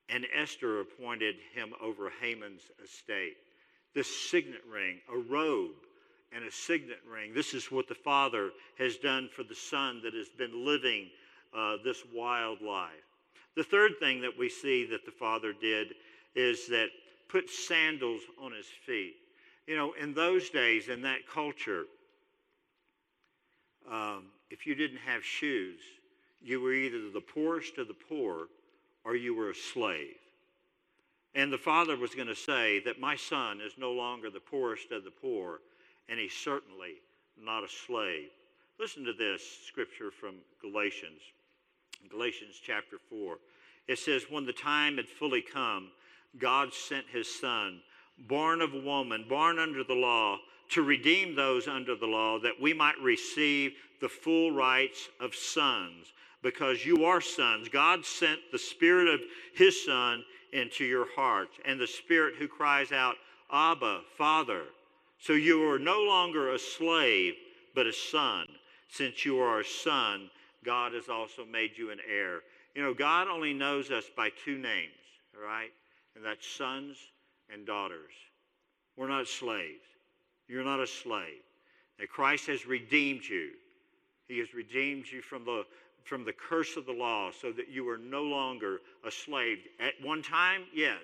And 0.10 0.26
Esther 0.36 0.82
appointed 0.82 1.36
him 1.54 1.74
over 1.82 2.12
Haman's 2.22 2.64
estate. 2.84 3.38
This 3.96 4.30
signet 4.30 4.64
ring, 4.70 5.00
a 5.12 5.18
robe, 5.18 5.72
and 6.36 6.44
a 6.44 6.52
signet 6.52 7.00
ring. 7.10 7.34
This 7.34 7.54
is 7.54 7.72
what 7.72 7.88
the 7.88 7.96
Father 7.96 8.52
has 8.78 8.98
done 8.98 9.30
for 9.34 9.44
the 9.44 9.56
Son 9.56 10.02
that 10.04 10.14
has 10.14 10.30
been 10.30 10.66
living 10.66 11.10
uh, 11.56 11.78
this 11.84 12.04
wild 12.14 12.62
life. 12.62 12.90
The 13.56 13.64
third 13.64 13.94
thing 14.00 14.22
that 14.22 14.38
we 14.38 14.50
see 14.50 14.86
that 14.88 15.06
the 15.06 15.12
Father 15.12 15.54
did 15.54 15.94
is 16.36 16.68
that 16.68 16.88
put 17.30 17.50
sandals 17.50 18.22
on 18.42 18.52
his 18.52 18.66
feet. 18.86 19.16
You 19.68 19.78
know, 19.78 19.94
in 19.94 20.14
those 20.14 20.50
days, 20.50 20.88
in 20.88 21.02
that 21.04 21.28
culture, 21.28 21.86
um, 23.90 24.26
if 24.50 24.66
you 24.66 24.76
didn't 24.76 24.98
have 24.98 25.24
shoes, 25.24 25.80
you 26.42 26.62
were 26.62 26.74
either 26.74 27.10
the 27.10 27.22
poorest 27.22 27.78
of 27.78 27.88
the 27.88 27.94
poor 27.94 28.48
or 29.06 29.16
you 29.16 29.36
were 29.36 29.50
a 29.50 29.56
slave. 29.56 30.16
And 31.36 31.52
the 31.52 31.58
father 31.58 31.98
was 31.98 32.14
going 32.14 32.28
to 32.28 32.36
say 32.36 32.80
that 32.82 33.00
my 33.00 33.16
son 33.16 33.60
is 33.62 33.74
no 33.78 33.92
longer 33.92 34.30
the 34.30 34.40
poorest 34.40 34.92
of 34.92 35.04
the 35.04 35.12
poor, 35.12 35.62
and 36.08 36.20
he's 36.20 36.34
certainly 36.34 37.02
not 37.42 37.64
a 37.64 37.70
slave. 37.70 38.30
Listen 38.80 39.04
to 39.06 39.14
this 39.14 39.42
scripture 39.66 40.12
from 40.12 40.36
Galatians, 40.62 41.22
Galatians 42.10 42.60
chapter 42.64 42.98
4. 43.10 43.38
It 43.88 44.00
says, 44.00 44.26
When 44.30 44.46
the 44.46 44.54
time 44.54 44.98
had 44.98 45.08
fully 45.08 45.42
come, 45.42 45.90
God 46.38 46.74
sent 46.74 47.06
his 47.08 47.34
son, 47.40 47.82
born 48.18 48.62
of 48.62 48.74
a 48.74 48.80
woman, 48.80 49.26
born 49.28 49.60
under 49.60 49.84
the 49.84 49.94
law, 49.94 50.38
to 50.70 50.82
redeem 50.82 51.36
those 51.36 51.68
under 51.68 51.96
the 51.96 52.08
law, 52.08 52.40
that 52.40 52.60
we 52.60 52.74
might 52.74 53.00
receive 53.00 53.74
the 54.02 54.10
full 54.10 54.52
rights 54.52 55.10
of 55.20 55.36
sons. 55.36 56.14
Because 56.42 56.86
you 56.86 57.06
are 57.06 57.22
sons, 57.22 57.70
God 57.70 58.06
sent 58.06 58.40
the 58.52 58.60
Spirit 58.60 59.08
of 59.08 59.22
his 59.56 59.86
Son 59.86 60.24
into 60.52 60.84
your 60.84 61.08
hearts, 61.16 61.58
and 61.66 61.80
the 61.80 61.88
Spirit 61.88 62.36
who 62.38 62.48
cries 62.48 62.92
out, 62.92 63.16
Abba, 63.52 64.02
Father. 64.18 64.64
So 65.20 65.34
you 65.34 65.64
are 65.70 65.80
no 65.80 66.02
longer 66.02 66.54
a 66.54 66.60
slave, 66.60 67.36
but 67.76 67.88
a 67.88 67.94
son. 67.94 68.46
Since 68.90 69.26
you 69.26 69.40
are 69.40 69.62
a 69.62 69.66
son, 69.66 70.30
God 70.64 70.94
has 70.94 71.10
also 71.10 71.46
made 71.46 71.78
you 71.78 71.92
an 71.92 72.00
heir. 72.10 72.42
You 72.76 72.82
know, 72.82 72.94
God 72.94 73.28
only 73.28 73.54
knows 73.54 73.92
us 73.92 74.06
by 74.16 74.30
two 74.44 74.58
names, 74.58 74.92
all 75.36 75.46
right? 75.46 75.72
And 76.16 76.24
that's 76.24 76.48
sons 76.48 76.98
and 77.52 77.66
daughters. 77.66 78.12
We're 78.98 79.08
not 79.08 79.28
slaves. 79.28 79.86
You're 80.48 80.64
not 80.64 80.80
a 80.80 80.88
slave. 80.88 81.42
And 82.00 82.10
Christ 82.10 82.48
has 82.48 82.66
redeemed 82.66 83.24
you. 83.26 83.52
He 84.28 84.40
has 84.40 84.54
redeemed 84.54 85.06
you 85.12 85.22
from 85.22 85.46
the 85.46 85.66
from 86.04 86.26
the 86.26 86.34
curse 86.34 86.76
of 86.76 86.86
the 86.86 86.92
law 86.92 87.32
so 87.32 87.52
that 87.54 87.70
you 87.70 87.88
are 87.88 87.98
no 87.98 88.24
longer 88.24 88.82
a 89.06 89.12
slave. 89.12 89.60
At 89.80 89.94
one 90.02 90.22
time, 90.22 90.64
yes. 90.74 91.00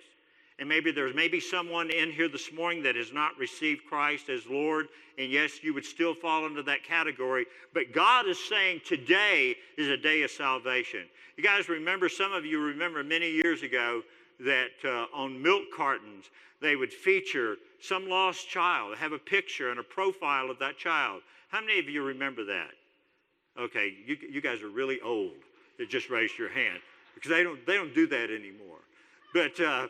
And 0.59 0.67
maybe 0.67 0.91
there's 0.91 1.15
maybe 1.15 1.39
someone 1.39 1.89
in 1.89 2.11
here 2.11 2.27
this 2.27 2.51
morning 2.51 2.83
that 2.83 2.97
has 2.97 3.13
not 3.13 3.37
received 3.37 3.85
Christ 3.85 4.27
as 4.27 4.45
Lord, 4.45 4.87
and 5.17 5.31
yes, 5.31 5.63
you 5.63 5.73
would 5.73 5.85
still 5.85 6.13
fall 6.13 6.45
into 6.45 6.61
that 6.63 6.83
category. 6.83 7.45
But 7.73 7.93
God 7.93 8.27
is 8.27 8.37
saying 8.49 8.81
today 8.85 9.55
is 9.77 9.87
a 9.87 9.95
day 9.95 10.21
of 10.23 10.31
salvation. 10.31 11.05
You 11.37 11.43
guys 11.45 11.69
remember, 11.69 12.09
some 12.09 12.33
of 12.33 12.45
you 12.45 12.59
remember 12.59 13.05
many 13.05 13.31
years 13.31 13.63
ago 13.63 14.01
that 14.41 14.71
uh, 14.83 15.05
on 15.15 15.41
milk 15.41 15.63
cartons 15.75 16.25
they 16.61 16.75
would 16.75 16.91
feature 16.91 17.55
some 17.81 18.09
lost 18.09 18.49
child, 18.49 18.97
have 18.97 19.13
a 19.13 19.17
picture 19.17 19.71
and 19.71 19.79
a 19.79 19.83
profile 19.83 20.49
of 20.49 20.59
that 20.59 20.77
child. 20.77 21.21
How 21.47 21.61
many 21.61 21.79
of 21.79 21.87
you 21.87 22.03
remember 22.03 22.43
that? 22.43 22.71
Okay, 23.57 23.93
you, 24.05 24.17
you 24.29 24.41
guys 24.41 24.61
are 24.61 24.69
really 24.69 24.99
old 24.99 25.37
to 25.77 25.85
just 25.85 26.09
raised 26.09 26.37
your 26.37 26.49
hand 26.49 26.79
because 27.15 27.29
they 27.29 27.43
don't, 27.43 27.65
they 27.65 27.75
don't 27.75 27.95
do 27.95 28.07
that 28.07 28.29
anymore. 28.29 28.79
But, 29.33 29.57
uh, 29.61 29.87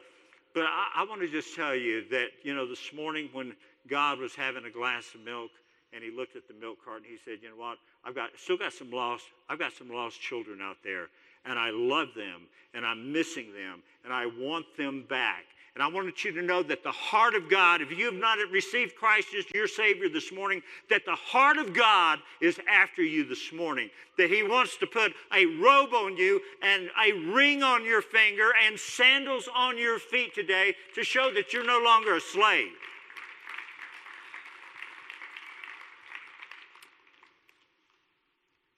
but 0.53 0.63
I, 0.63 1.01
I 1.01 1.05
want 1.05 1.21
to 1.21 1.27
just 1.27 1.55
tell 1.55 1.75
you 1.75 2.05
that, 2.09 2.29
you 2.43 2.55
know, 2.55 2.67
this 2.67 2.91
morning 2.93 3.29
when 3.33 3.55
God 3.87 4.19
was 4.19 4.35
having 4.35 4.65
a 4.65 4.69
glass 4.69 5.13
of 5.15 5.21
milk 5.21 5.51
and 5.93 6.03
he 6.03 6.11
looked 6.11 6.35
at 6.35 6.47
the 6.47 6.53
milk 6.53 6.77
carton, 6.83 7.05
he 7.09 7.17
said, 7.23 7.39
you 7.41 7.49
know 7.49 7.55
what, 7.55 7.77
I've 8.05 8.15
got, 8.15 8.29
still 8.37 8.57
got 8.57 8.73
some 8.73 8.91
lost, 8.91 9.25
I've 9.49 9.59
got 9.59 9.73
some 9.73 9.89
lost 9.89 10.19
children 10.21 10.59
out 10.61 10.77
there 10.83 11.07
and 11.45 11.57
I 11.57 11.69
love 11.71 12.09
them 12.15 12.47
and 12.73 12.85
I'm 12.85 13.11
missing 13.11 13.53
them 13.53 13.81
and 14.03 14.13
I 14.13 14.25
want 14.25 14.65
them 14.77 15.05
back. 15.09 15.45
And 15.75 15.83
I 15.83 15.87
wanted 15.87 16.23
you 16.23 16.31
to 16.33 16.41
know 16.41 16.63
that 16.63 16.83
the 16.83 16.91
heart 16.91 17.35
of 17.35 17.49
God, 17.49 17.81
if 17.81 17.91
you 17.91 18.05
have 18.05 18.13
not 18.15 18.37
received 18.51 18.95
Christ 18.95 19.29
as 19.37 19.45
your 19.53 19.67
Savior 19.67 20.09
this 20.09 20.31
morning, 20.31 20.61
that 20.89 21.05
the 21.05 21.15
heart 21.15 21.57
of 21.57 21.73
God 21.73 22.19
is 22.41 22.59
after 22.67 23.03
you 23.03 23.23
this 23.23 23.53
morning. 23.53 23.89
That 24.17 24.29
He 24.29 24.43
wants 24.43 24.77
to 24.77 24.87
put 24.87 25.13
a 25.33 25.45
robe 25.45 25.93
on 25.93 26.17
you 26.17 26.41
and 26.61 26.89
a 27.03 27.13
ring 27.31 27.63
on 27.63 27.85
your 27.85 28.01
finger 28.01 28.49
and 28.65 28.79
sandals 28.79 29.47
on 29.55 29.77
your 29.77 29.99
feet 29.99 30.33
today 30.33 30.75
to 30.95 31.03
show 31.03 31.31
that 31.33 31.53
you're 31.53 31.65
no 31.65 31.81
longer 31.83 32.15
a 32.15 32.21
slave. 32.21 32.71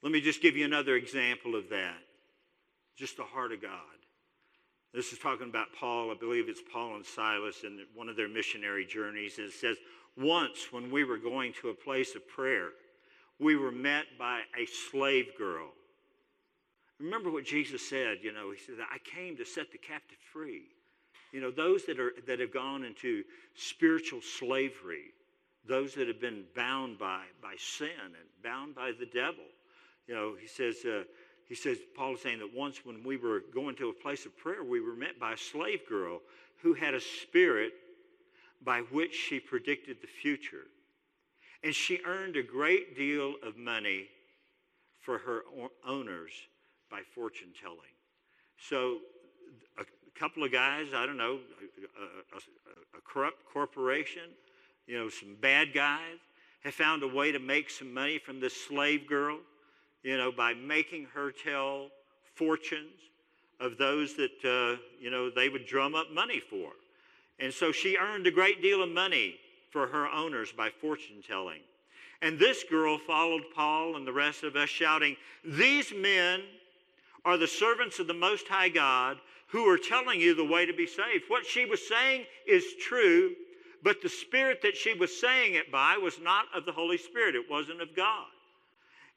Let 0.04 0.12
me 0.12 0.20
just 0.20 0.42
give 0.42 0.58
you 0.58 0.66
another 0.66 0.96
example 0.96 1.56
of 1.56 1.70
that 1.70 1.98
just 3.02 3.18
the 3.18 3.24
heart 3.24 3.52
of 3.52 3.62
God. 3.62 3.72
This 4.94 5.14
is 5.14 5.20
talking 5.20 5.48
about 5.48 5.68
Paul. 5.80 6.12
I 6.12 6.16
believe 6.16 6.50
it's 6.50 6.62
Paul 6.62 6.96
and 6.96 7.06
Silas 7.06 7.64
in 7.64 7.80
one 7.96 8.10
of 8.10 8.18
their 8.18 8.28
missionary 8.28 8.86
journeys. 8.86 9.38
And 9.38 9.48
it 9.48 9.54
says, 9.54 9.78
Once 10.18 10.68
when 10.72 10.92
we 10.92 11.06
were 11.06 11.18
going 11.18 11.54
to 11.62 11.70
a 11.70 11.74
place 11.74 12.16
of 12.16 12.28
prayer, 12.28 12.70
we 13.40 13.56
were 13.56 13.72
met 13.72 14.06
by 14.20 14.42
a 14.60 14.66
slave 14.66 15.32
girl. 15.38 15.70
Remember 17.00 17.32
what 17.32 17.46
Jesus 17.46 17.88
said, 17.88 18.20
you 18.22 18.32
know, 18.32 18.52
he 18.52 18.60
said, 18.60 18.76
I 18.80 18.98
came 19.00 19.36
to 19.38 19.46
set 19.46 19.72
the 19.72 19.78
captive 19.80 20.20
free. 20.32 20.66
You 21.32 21.42
know, 21.42 21.50
those 21.50 21.86
that, 21.86 22.00
are, 22.00 22.14
that 22.28 22.40
have 22.40 22.54
gone 22.54 22.84
into 22.84 23.24
spiritual 23.56 24.22
slavery, 24.22 25.14
those 25.68 25.96
that 25.96 26.08
have 26.08 26.22
been 26.22 26.44
bound 26.56 27.00
by, 27.00 27.24
by 27.42 27.56
sin 27.58 27.90
and 28.04 28.44
bound 28.44 28.76
by 28.76 28.92
the 29.00 29.08
devil. 29.08 29.46
You 30.08 30.14
know, 30.14 30.36
he 30.40 30.48
says, 30.48 30.84
uh, 30.86 31.04
he 31.52 31.58
says, 31.58 31.80
Paul 31.98 32.14
is 32.14 32.22
saying 32.22 32.40
that 32.40 32.56
once 32.56 32.86
when 32.86 33.04
we 33.04 33.18
were 33.18 33.44
going 33.54 33.76
to 33.76 33.90
a 33.90 33.94
place 33.94 34.26
of 34.26 34.38
prayer, 34.38 34.64
we 34.64 34.80
were 34.80 34.96
met 34.96 35.20
by 35.20 35.34
a 35.34 35.38
slave 35.38 35.82
girl 35.86 36.22
who 36.62 36.74
had 36.74 36.94
a 36.94 37.02
spirit 37.02 37.74
by 38.64 38.80
which 38.90 39.14
she 39.14 39.38
predicted 39.38 39.98
the 40.00 40.08
future. 40.08 40.68
And 41.62 41.76
she 41.76 42.00
earned 42.06 42.38
a 42.38 42.42
great 42.42 42.96
deal 42.96 43.36
of 43.44 43.58
money 43.58 44.08
for 45.02 45.18
her 45.18 45.42
owners 45.86 46.32
by 46.90 47.02
fortune 47.14 47.50
telling. 47.62 47.80
So, 48.58 49.00
a 49.78 49.84
couple 50.18 50.46
of 50.46 50.54
guys, 50.54 50.88
I 50.96 51.06
don't 51.06 51.18
know, 51.18 51.40
a, 52.32 52.38
a, 52.38 52.98
a 52.98 53.02
corrupt 53.04 53.44
corporation, 53.52 54.30
you 54.88 54.98
know, 54.98 55.10
some 55.10 55.36
bad 55.42 55.74
guys, 55.74 56.20
have 56.64 56.76
found 56.76 57.04
a 57.04 57.10
way 57.10 57.34
to 57.34 57.40
make 57.40 57.70
some 57.70 57.94
money 57.94 58.20
from 58.20 58.40
this 58.40 58.56
slave 58.56 59.06
girl 59.06 59.40
you 60.04 60.18
know, 60.18 60.32
by 60.32 60.54
making 60.54 61.08
her 61.14 61.32
tell 61.32 61.90
fortunes 62.36 63.00
of 63.60 63.78
those 63.78 64.16
that, 64.16 64.44
uh, 64.44 64.82
you 65.00 65.12
know, 65.12 65.30
they 65.30 65.50
would 65.50 65.66
drum 65.66 65.96
up 65.96 66.12
money 66.12 66.40
for. 66.40 66.72
And 67.40 67.54
so 67.54 67.72
she 67.72 67.98
earned 67.98 68.28
a 68.28 68.32
great 68.32 68.62
deal 68.62 68.82
of 68.84 68.90
money 68.90 69.36
for 69.70 69.88
her 69.88 70.08
owners 70.08 70.52
by 70.52 70.70
fortune 70.70 71.24
telling. 71.26 71.62
And 72.22 72.38
this 72.38 72.64
girl 72.64 72.98
followed 72.98 73.44
Paul 73.56 73.96
and 73.96 74.06
the 74.06 74.14
rest 74.14 74.44
of 74.44 74.56
us, 74.56 74.70
shouting, 74.70 75.16
These 75.44 75.92
men 75.96 76.42
are 77.26 77.38
the 77.38 77.48
servants 77.48 78.00
of 78.00 78.08
the 78.08 78.14
Most 78.14 78.48
High 78.48 78.70
God 78.70 79.18
who 79.48 79.68
are 79.68 79.78
telling 79.78 80.20
you 80.20 80.34
the 80.34 80.46
way 80.46 80.66
to 80.66 80.74
be 80.74 80.88
saved. 80.88 81.26
What 81.28 81.46
she 81.46 81.66
was 81.66 81.86
saying 81.88 82.26
is 82.48 82.64
true, 82.80 83.34
but 83.84 84.02
the 84.02 84.10
spirit 84.10 84.62
that 84.62 84.78
she 84.78 84.94
was 84.94 85.20
saying 85.20 85.56
it 85.56 85.72
by 85.72 85.98
was 85.98 86.20
not 86.20 86.46
of 86.56 86.66
the 86.66 86.72
Holy 86.72 86.98
Spirit, 86.98 87.36
it 87.36 87.50
wasn't 87.50 87.82
of 87.82 87.96
God. 87.96 88.28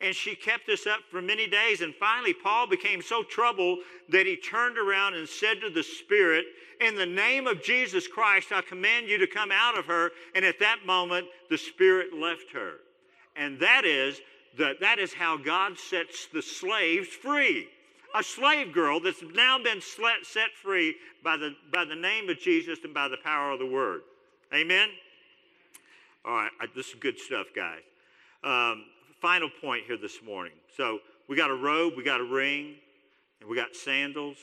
And 0.04 0.14
she 0.14 0.34
kept 0.34 0.66
this 0.66 0.86
up 0.86 1.00
for 1.10 1.22
many 1.22 1.46
days. 1.46 1.80
And 1.80 1.94
finally, 1.94 2.34
Paul 2.34 2.66
became 2.66 3.00
so 3.00 3.22
troubled 3.22 3.78
that 4.10 4.26
he 4.26 4.36
turned 4.36 4.76
around 4.76 5.14
and 5.14 5.26
said 5.26 5.62
to 5.62 5.70
the 5.70 5.82
Spirit, 5.82 6.44
In 6.82 6.94
the 6.94 7.06
name 7.06 7.46
of 7.46 7.62
Jesus 7.62 8.06
Christ, 8.06 8.52
I 8.52 8.60
command 8.60 9.08
you 9.08 9.16
to 9.16 9.26
come 9.26 9.50
out 9.50 9.78
of 9.78 9.86
her. 9.86 10.10
And 10.34 10.44
at 10.44 10.58
that 10.60 10.84
moment, 10.84 11.28
the 11.48 11.56
Spirit 11.56 12.12
left 12.12 12.50
her. 12.52 12.74
And 13.34 13.58
that 13.60 13.86
is, 13.86 14.20
the, 14.58 14.74
that 14.82 14.98
is 14.98 15.14
how 15.14 15.38
God 15.38 15.78
sets 15.78 16.26
the 16.26 16.42
slaves 16.42 17.08
free. 17.08 17.68
A 18.14 18.22
slave 18.22 18.74
girl 18.74 19.00
that's 19.00 19.24
now 19.34 19.58
been 19.58 19.80
set 19.80 20.50
free 20.62 20.96
by 21.22 21.38
the, 21.38 21.56
by 21.72 21.86
the 21.86 21.96
name 21.96 22.28
of 22.28 22.38
Jesus 22.38 22.78
and 22.84 22.92
by 22.92 23.08
the 23.08 23.16
power 23.24 23.52
of 23.52 23.58
the 23.58 23.66
word. 23.66 24.02
Amen? 24.52 24.90
All 26.26 26.34
right, 26.34 26.50
this 26.76 26.88
is 26.88 26.94
good 26.94 27.18
stuff, 27.18 27.46
guys. 27.56 27.80
Um, 28.44 28.84
final 29.24 29.48
point 29.48 29.84
here 29.86 29.96
this 29.96 30.22
morning. 30.22 30.52
So 30.76 30.98
we 31.30 31.34
got 31.34 31.50
a 31.50 31.54
robe, 31.54 31.94
we 31.96 32.04
got 32.04 32.20
a 32.20 32.24
ring, 32.24 32.74
and 33.40 33.48
we 33.48 33.56
got 33.56 33.74
sandals. 33.74 34.36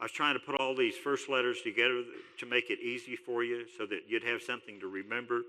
I 0.00 0.04
was 0.04 0.12
trying 0.12 0.32
to 0.32 0.40
put 0.40 0.54
all 0.54 0.74
these 0.74 0.96
first 0.96 1.28
letters 1.28 1.60
together 1.60 2.02
to 2.38 2.46
make 2.46 2.70
it 2.70 2.78
easy 2.80 3.16
for 3.16 3.44
you 3.44 3.66
so 3.76 3.84
that 3.84 4.04
you'd 4.08 4.24
have 4.24 4.40
something 4.40 4.80
to 4.80 4.86
remember 4.86 5.42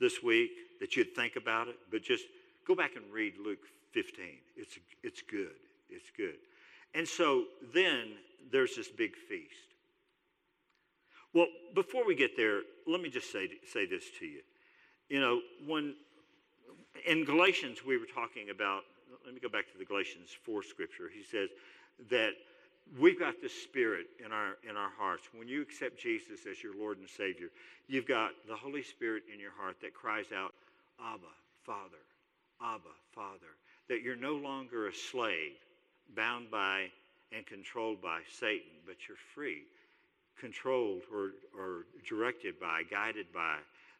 this 0.00 0.20
week, 0.20 0.50
that 0.80 0.96
you'd 0.96 1.14
think 1.14 1.36
about 1.36 1.68
it. 1.68 1.76
But 1.92 2.02
just 2.02 2.24
go 2.66 2.74
back 2.74 2.96
and 2.96 3.04
read 3.12 3.34
Luke 3.38 3.60
15. 3.92 4.24
It's, 4.56 4.76
it's 5.04 5.22
good. 5.22 5.54
It's 5.88 6.10
good. 6.16 6.38
And 6.96 7.06
so 7.06 7.44
then 7.72 8.14
there's 8.50 8.74
this 8.74 8.88
big 8.88 9.14
feast. 9.14 9.54
Well, 11.32 11.46
before 11.72 12.04
we 12.04 12.16
get 12.16 12.36
there, 12.36 12.62
let 12.84 13.00
me 13.00 13.10
just 13.10 13.30
say, 13.30 13.48
say 13.72 13.86
this 13.86 14.06
to 14.18 14.26
you. 14.26 14.40
You 15.08 15.20
know, 15.20 15.40
when 15.64 15.94
in 17.06 17.24
Galatians 17.24 17.84
we 17.84 17.96
were 17.96 18.06
talking 18.06 18.50
about, 18.50 18.82
let 19.24 19.34
me 19.34 19.40
go 19.40 19.48
back 19.48 19.70
to 19.72 19.78
the 19.78 19.84
Galatians 19.84 20.30
4 20.44 20.62
scripture. 20.62 21.10
He 21.12 21.22
says 21.22 21.50
that 22.10 22.32
we've 22.98 23.18
got 23.18 23.40
the 23.42 23.48
spirit 23.48 24.06
in 24.24 24.32
our 24.32 24.56
in 24.68 24.76
our 24.76 24.90
hearts 24.96 25.28
when 25.34 25.46
you 25.46 25.60
accept 25.60 25.98
jesus 25.98 26.46
as 26.50 26.62
your 26.62 26.74
lord 26.74 26.98
and 26.98 27.08
savior 27.08 27.48
you've 27.86 28.06
got 28.06 28.30
the 28.48 28.56
holy 28.56 28.82
spirit 28.82 29.24
in 29.32 29.38
your 29.38 29.52
heart 29.58 29.76
that 29.82 29.92
cries 29.92 30.32
out 30.34 30.54
abba 31.12 31.32
father 31.64 32.00
abba 32.62 32.94
father 33.14 33.52
that 33.88 34.02
you're 34.02 34.16
no 34.16 34.36
longer 34.36 34.88
a 34.88 34.94
slave 34.94 35.52
bound 36.16 36.50
by 36.50 36.86
and 37.32 37.44
controlled 37.44 38.00
by 38.00 38.20
satan 38.30 38.72
but 38.86 38.96
you're 39.06 39.18
free 39.34 39.64
controlled 40.40 41.02
or, 41.12 41.32
or 41.58 41.84
directed 42.08 42.58
by 42.58 42.82
guided 42.90 43.26
by 43.34 43.56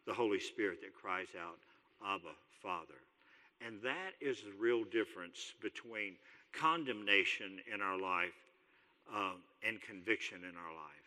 the 0.06 0.14
holy 0.14 0.40
spirit 0.40 0.80
that 0.80 0.94
cries 0.94 1.28
out 1.38 1.58
abba 2.06 2.32
father 2.62 3.00
and 3.64 3.82
that 3.82 4.14
is 4.20 4.42
the 4.42 4.52
real 4.58 4.84
difference 4.84 5.54
between 5.60 6.14
condemnation 6.52 7.58
in 7.72 7.80
our 7.80 7.98
life 7.98 8.38
um, 9.14 9.42
and 9.66 9.80
conviction 9.82 10.38
in 10.44 10.54
our 10.56 10.74
life. 10.74 11.06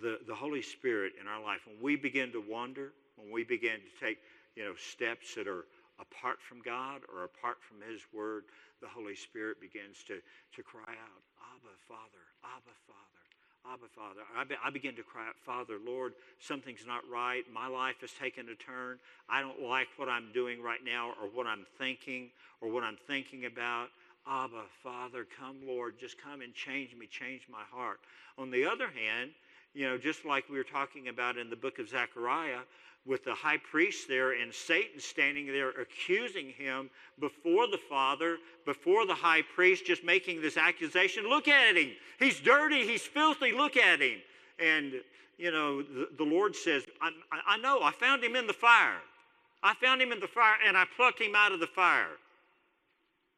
The, 0.00 0.24
the 0.26 0.34
Holy 0.34 0.62
Spirit 0.62 1.12
in 1.20 1.28
our 1.28 1.42
life, 1.42 1.60
when 1.66 1.76
we 1.82 1.96
begin 1.96 2.32
to 2.32 2.40
wander, 2.40 2.92
when 3.16 3.30
we 3.30 3.44
begin 3.44 3.76
to 3.76 4.04
take 4.04 4.18
you 4.56 4.64
know, 4.64 4.74
steps 4.76 5.34
that 5.34 5.46
are 5.46 5.66
apart 6.00 6.40
from 6.40 6.62
God 6.62 7.02
or 7.12 7.24
apart 7.24 7.58
from 7.60 7.84
His 7.84 8.00
Word, 8.12 8.44
the 8.80 8.88
Holy 8.88 9.14
Spirit 9.14 9.60
begins 9.60 10.02
to, 10.08 10.16
to 10.56 10.62
cry 10.62 10.88
out, 10.88 11.22
Abba, 11.52 11.76
Father, 11.86 12.24
Abba, 12.42 12.74
Father. 12.88 13.21
Abba, 13.70 13.86
Father. 13.94 14.22
I, 14.36 14.44
be, 14.44 14.54
I, 14.64 14.70
begin 14.70 14.96
to 14.96 15.02
cry 15.02 15.28
out, 15.28 15.36
Father, 15.46 15.78
Lord, 15.84 16.14
something's 16.40 16.84
not 16.86 17.02
right. 17.10 17.44
My 17.52 17.68
life 17.68 17.96
has 18.00 18.10
taken 18.12 18.48
a 18.48 18.56
turn. 18.56 18.98
I 19.28 19.40
don't 19.40 19.62
like 19.62 19.86
what 19.96 20.08
I'm 20.08 20.32
doing 20.32 20.60
right 20.60 20.80
now 20.84 21.10
or 21.22 21.28
what 21.32 21.46
I'm 21.46 21.64
thinking 21.78 22.30
or 22.60 22.68
what 22.68 22.82
I'm 22.82 22.98
thinking 23.06 23.44
about. 23.44 23.88
Abba, 24.26 24.62
Father, 24.82 25.26
come, 25.38 25.56
Lord, 25.66 25.98
just 25.98 26.20
come 26.20 26.40
and 26.42 26.52
change 26.54 26.94
me, 26.96 27.06
change 27.06 27.42
my 27.50 27.62
heart. 27.70 28.00
On 28.36 28.50
the 28.50 28.64
other 28.64 28.86
hand, 28.88 29.30
you 29.74 29.88
know, 29.88 29.96
just 29.96 30.24
like 30.24 30.48
we 30.48 30.58
were 30.58 30.64
talking 30.64 31.08
about 31.08 31.36
in 31.38 31.48
the 31.48 31.56
book 31.56 31.78
of 31.78 31.88
Zechariah, 31.88 32.60
with 33.04 33.24
the 33.24 33.34
high 33.34 33.58
priest 33.58 34.06
there 34.08 34.40
and 34.40 34.54
Satan 34.54 35.00
standing 35.00 35.46
there 35.46 35.70
accusing 35.70 36.50
him 36.50 36.88
before 37.18 37.66
the 37.66 37.78
Father, 37.88 38.38
before 38.64 39.06
the 39.06 39.14
high 39.14 39.42
priest, 39.54 39.86
just 39.86 40.04
making 40.04 40.40
this 40.40 40.56
accusation. 40.56 41.28
Look 41.28 41.48
at 41.48 41.76
him. 41.76 41.90
He's 42.18 42.38
dirty. 42.40 42.86
He's 42.86 43.02
filthy. 43.02 43.52
Look 43.52 43.76
at 43.76 44.00
him. 44.00 44.20
And, 44.60 44.94
you 45.36 45.50
know, 45.50 45.82
the, 45.82 46.08
the 46.16 46.24
Lord 46.24 46.54
says, 46.54 46.84
I, 47.00 47.10
I 47.46 47.58
know. 47.58 47.80
I 47.82 47.90
found 47.90 48.22
him 48.22 48.36
in 48.36 48.46
the 48.46 48.52
fire. 48.52 49.00
I 49.64 49.74
found 49.74 50.00
him 50.00 50.12
in 50.12 50.20
the 50.20 50.28
fire 50.28 50.56
and 50.66 50.76
I 50.76 50.84
plucked 50.96 51.20
him 51.20 51.34
out 51.34 51.52
of 51.52 51.60
the 51.60 51.66
fire. 51.66 52.18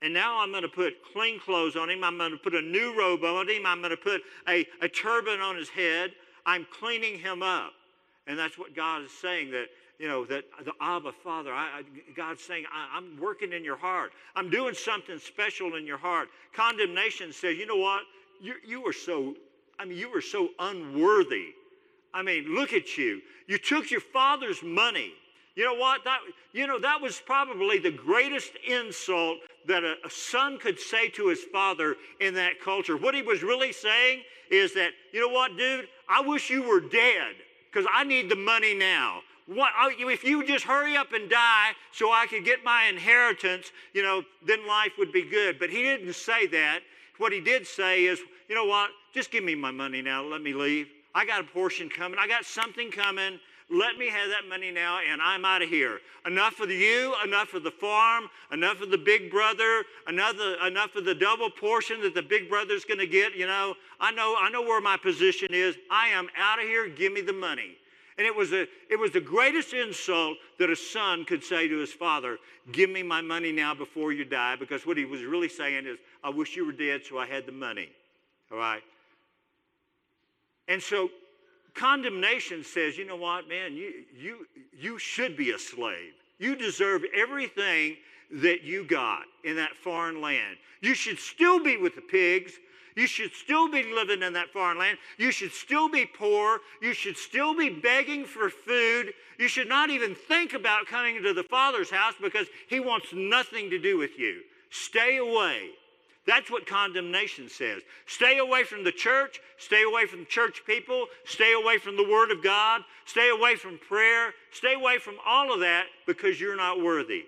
And 0.02 0.12
now 0.12 0.42
I'm 0.42 0.50
going 0.50 0.62
to 0.62 0.68
put 0.68 0.94
clean 1.14 1.40
clothes 1.40 1.76
on 1.76 1.88
him. 1.88 2.04
I'm 2.04 2.18
going 2.18 2.32
to 2.32 2.36
put 2.36 2.54
a 2.54 2.60
new 2.60 2.98
robe 2.98 3.24
on 3.24 3.48
him. 3.48 3.64
I'm 3.64 3.78
going 3.78 3.90
to 3.90 3.96
put 3.96 4.20
a, 4.46 4.66
a 4.82 4.88
turban 4.88 5.40
on 5.40 5.56
his 5.56 5.70
head. 5.70 6.12
I'm 6.44 6.66
cleaning 6.70 7.18
him 7.18 7.42
up. 7.42 7.72
And 8.26 8.38
that's 8.38 8.58
what 8.58 8.74
God 8.74 9.02
is 9.02 9.10
saying 9.10 9.50
that, 9.50 9.66
you 9.98 10.08
know, 10.08 10.24
that 10.26 10.44
the 10.64 10.72
Abba 10.80 11.12
Father, 11.12 11.52
I, 11.52 11.80
I, 11.80 11.82
God's 12.16 12.42
saying, 12.42 12.64
I, 12.72 12.96
I'm 12.96 13.18
working 13.20 13.52
in 13.52 13.64
your 13.64 13.76
heart. 13.76 14.12
I'm 14.34 14.50
doing 14.50 14.74
something 14.74 15.18
special 15.18 15.76
in 15.76 15.86
your 15.86 15.98
heart. 15.98 16.28
Condemnation 16.54 17.32
says, 17.32 17.56
you 17.56 17.66
know 17.66 17.76
what? 17.76 18.02
You, 18.40 18.54
you 18.66 18.80
were 18.80 18.92
so, 18.92 19.34
I 19.78 19.84
mean, 19.84 19.98
you 19.98 20.10
were 20.10 20.20
so 20.20 20.48
unworthy. 20.58 21.54
I 22.12 22.22
mean, 22.22 22.54
look 22.54 22.72
at 22.72 22.96
you. 22.96 23.20
You 23.46 23.58
took 23.58 23.90
your 23.90 24.00
father's 24.00 24.62
money. 24.62 25.12
You 25.54 25.64
know 25.64 25.74
what? 25.74 26.02
That, 26.04 26.18
you 26.52 26.66
know, 26.66 26.80
that 26.80 27.00
was 27.00 27.20
probably 27.24 27.78
the 27.78 27.90
greatest 27.90 28.52
insult 28.66 29.38
that 29.66 29.84
a, 29.84 29.94
a, 30.04 30.10
son 30.10 30.58
could 30.58 30.80
say 30.80 31.08
to 31.10 31.28
his 31.28 31.42
father 31.52 31.96
in 32.20 32.34
that 32.34 32.60
culture. 32.60 32.96
What 32.96 33.14
he 33.14 33.22
was 33.22 33.42
really 33.42 33.72
saying 33.72 34.22
is 34.50 34.74
that, 34.74 34.90
you 35.12 35.20
know 35.20 35.28
what, 35.28 35.56
dude? 35.56 35.88
I 36.08 36.22
wish 36.22 36.50
you 36.50 36.62
were 36.62 36.80
dead 36.80 37.34
because 37.74 37.88
I 37.92 38.04
need 38.04 38.30
the 38.30 38.36
money 38.36 38.74
now. 38.74 39.20
What, 39.46 39.72
oh, 39.78 39.90
if 39.90 40.24
you 40.24 40.46
just 40.46 40.64
hurry 40.64 40.96
up 40.96 41.12
and 41.12 41.28
die 41.28 41.72
so 41.92 42.12
I 42.12 42.26
could 42.26 42.44
get 42.44 42.64
my 42.64 42.84
inheritance, 42.84 43.72
you 43.92 44.02
know, 44.02 44.22
then 44.46 44.66
life 44.66 44.92
would 44.96 45.12
be 45.12 45.22
good. 45.22 45.58
But 45.58 45.70
he 45.70 45.82
didn't 45.82 46.14
say 46.14 46.46
that. 46.46 46.80
What 47.18 47.32
he 47.32 47.40
did 47.40 47.66
say 47.66 48.04
is, 48.04 48.20
you 48.48 48.54
know 48.54 48.64
what? 48.64 48.90
Just 49.12 49.30
give 49.30 49.44
me 49.44 49.54
my 49.54 49.70
money 49.70 50.00
now. 50.00 50.22
Let 50.22 50.40
me 50.40 50.54
leave. 50.54 50.88
I 51.14 51.26
got 51.26 51.40
a 51.40 51.44
portion 51.44 51.88
coming. 51.88 52.18
I 52.18 52.26
got 52.26 52.44
something 52.44 52.90
coming. 52.90 53.38
Let 53.70 53.96
me 53.96 54.08
have 54.08 54.28
that 54.28 54.46
money 54.48 54.70
now, 54.70 55.00
and 55.10 55.22
I'm 55.22 55.44
out 55.44 55.62
of 55.62 55.70
here. 55.70 56.00
Enough 56.26 56.60
of 56.60 56.70
you, 56.70 57.14
enough 57.24 57.54
of 57.54 57.62
the 57.62 57.70
farm, 57.70 58.28
enough 58.52 58.82
of 58.82 58.90
the 58.90 58.98
big 58.98 59.30
brother, 59.30 59.84
another, 60.06 60.56
enough 60.66 60.94
of 60.96 61.06
the 61.06 61.14
double 61.14 61.48
portion 61.48 62.02
that 62.02 62.14
the 62.14 62.22
big 62.22 62.50
brother's 62.50 62.84
going 62.84 62.98
to 62.98 63.06
get. 63.06 63.34
You 63.34 63.46
know, 63.46 63.74
I 63.98 64.12
know, 64.12 64.36
I 64.38 64.50
know 64.50 64.62
where 64.62 64.82
my 64.82 64.98
position 64.98 65.48
is. 65.50 65.76
I 65.90 66.08
am 66.08 66.28
out 66.36 66.58
of 66.58 66.66
here. 66.66 66.88
Give 66.88 67.12
me 67.12 67.22
the 67.22 67.32
money. 67.32 67.76
And 68.18 68.26
it 68.26 68.36
was, 68.36 68.52
a, 68.52 68.68
it 68.90 68.98
was 68.98 69.10
the 69.10 69.20
greatest 69.20 69.72
insult 69.72 70.36
that 70.58 70.70
a 70.70 70.76
son 70.76 71.24
could 71.24 71.42
say 71.42 71.66
to 71.66 71.78
his 71.78 71.92
father, 71.92 72.38
Give 72.70 72.90
me 72.90 73.02
my 73.02 73.22
money 73.22 73.50
now 73.50 73.74
before 73.74 74.12
you 74.12 74.24
die, 74.24 74.56
because 74.56 74.86
what 74.86 74.96
he 74.96 75.04
was 75.04 75.22
really 75.22 75.48
saying 75.48 75.86
is, 75.86 75.98
I 76.22 76.28
wish 76.28 76.54
you 76.54 76.64
were 76.66 76.72
dead 76.72 77.02
so 77.04 77.18
I 77.18 77.26
had 77.26 77.46
the 77.46 77.52
money. 77.52 77.88
All 78.52 78.58
right? 78.58 78.82
And 80.68 80.82
so 80.82 81.10
condemnation 81.74 82.64
says, 82.64 82.96
you 82.96 83.04
know 83.04 83.16
what, 83.16 83.48
man, 83.48 83.74
you, 83.74 84.04
you, 84.16 84.46
you 84.72 84.98
should 84.98 85.36
be 85.36 85.50
a 85.50 85.58
slave. 85.58 86.12
You 86.38 86.56
deserve 86.56 87.02
everything 87.14 87.96
that 88.30 88.62
you 88.62 88.84
got 88.84 89.22
in 89.44 89.56
that 89.56 89.76
foreign 89.76 90.20
land. 90.20 90.56
You 90.80 90.94
should 90.94 91.18
still 91.18 91.62
be 91.62 91.76
with 91.76 91.94
the 91.94 92.00
pigs. 92.00 92.52
You 92.96 93.06
should 93.06 93.32
still 93.34 93.68
be 93.70 93.82
living 93.82 94.22
in 94.22 94.32
that 94.34 94.50
foreign 94.50 94.78
land. 94.78 94.98
You 95.18 95.32
should 95.32 95.52
still 95.52 95.88
be 95.88 96.06
poor. 96.06 96.60
You 96.80 96.94
should 96.94 97.16
still 97.16 97.56
be 97.56 97.68
begging 97.68 98.24
for 98.24 98.48
food. 98.48 99.12
You 99.38 99.48
should 99.48 99.68
not 99.68 99.90
even 99.90 100.14
think 100.14 100.52
about 100.54 100.86
coming 100.86 101.22
to 101.22 101.32
the 101.32 101.42
Father's 101.42 101.90
house 101.90 102.14
because 102.22 102.46
He 102.68 102.78
wants 102.78 103.08
nothing 103.12 103.68
to 103.70 103.78
do 103.78 103.98
with 103.98 104.18
you. 104.18 104.42
Stay 104.70 105.16
away. 105.16 105.70
That's 106.26 106.50
what 106.50 106.66
condemnation 106.66 107.48
says. 107.48 107.82
Stay 108.06 108.38
away 108.38 108.64
from 108.64 108.82
the 108.82 108.92
church, 108.92 109.40
stay 109.58 109.82
away 109.82 110.06
from 110.06 110.24
church 110.26 110.62
people, 110.66 111.06
stay 111.24 111.52
away 111.52 111.76
from 111.76 111.96
the 111.96 112.08
Word 112.08 112.30
of 112.30 112.42
God, 112.42 112.80
stay 113.04 113.28
away 113.28 113.56
from 113.56 113.78
prayer, 113.78 114.32
stay 114.50 114.74
away 114.74 114.98
from 114.98 115.16
all 115.26 115.52
of 115.52 115.60
that 115.60 115.86
because 116.06 116.40
you're 116.40 116.56
not 116.56 116.82
worthy. 116.82 117.24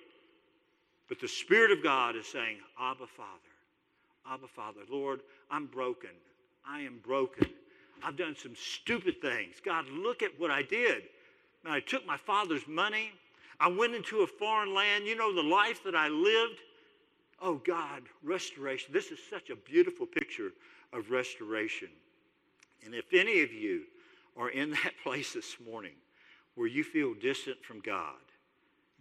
But 1.08 1.20
the 1.20 1.28
Spirit 1.28 1.70
of 1.70 1.82
God 1.82 2.16
is 2.16 2.26
saying, 2.26 2.56
Abba, 2.80 3.06
Father, 3.06 3.30
Abba, 4.30 4.48
Father, 4.48 4.80
Lord, 4.90 5.20
I'm 5.50 5.66
broken. 5.66 6.10
I 6.68 6.80
am 6.80 6.98
broken. 7.04 7.48
I've 8.02 8.16
done 8.16 8.34
some 8.36 8.54
stupid 8.56 9.20
things. 9.20 9.56
God, 9.64 9.86
look 9.88 10.22
at 10.22 10.38
what 10.38 10.50
I 10.50 10.62
did. 10.62 11.04
I 11.64 11.80
took 11.80 12.06
my 12.06 12.16
father's 12.16 12.66
money. 12.66 13.12
I 13.58 13.68
went 13.68 13.94
into 13.94 14.20
a 14.20 14.26
foreign 14.26 14.74
land. 14.74 15.06
You 15.06 15.16
know, 15.16 15.34
the 15.34 15.42
life 15.42 15.82
that 15.84 15.96
I 15.96 16.08
lived. 16.08 16.60
Oh 17.40 17.60
God, 17.66 18.02
restoration. 18.22 18.92
This 18.92 19.10
is 19.10 19.18
such 19.30 19.50
a 19.50 19.56
beautiful 19.56 20.06
picture 20.06 20.52
of 20.92 21.10
restoration. 21.10 21.88
And 22.84 22.94
if 22.94 23.12
any 23.12 23.42
of 23.42 23.52
you 23.52 23.82
are 24.36 24.50
in 24.50 24.70
that 24.82 24.92
place 25.02 25.32
this 25.32 25.56
morning 25.64 25.94
where 26.54 26.68
you 26.68 26.84
feel 26.84 27.14
distant 27.14 27.62
from 27.62 27.80
God, 27.80 28.14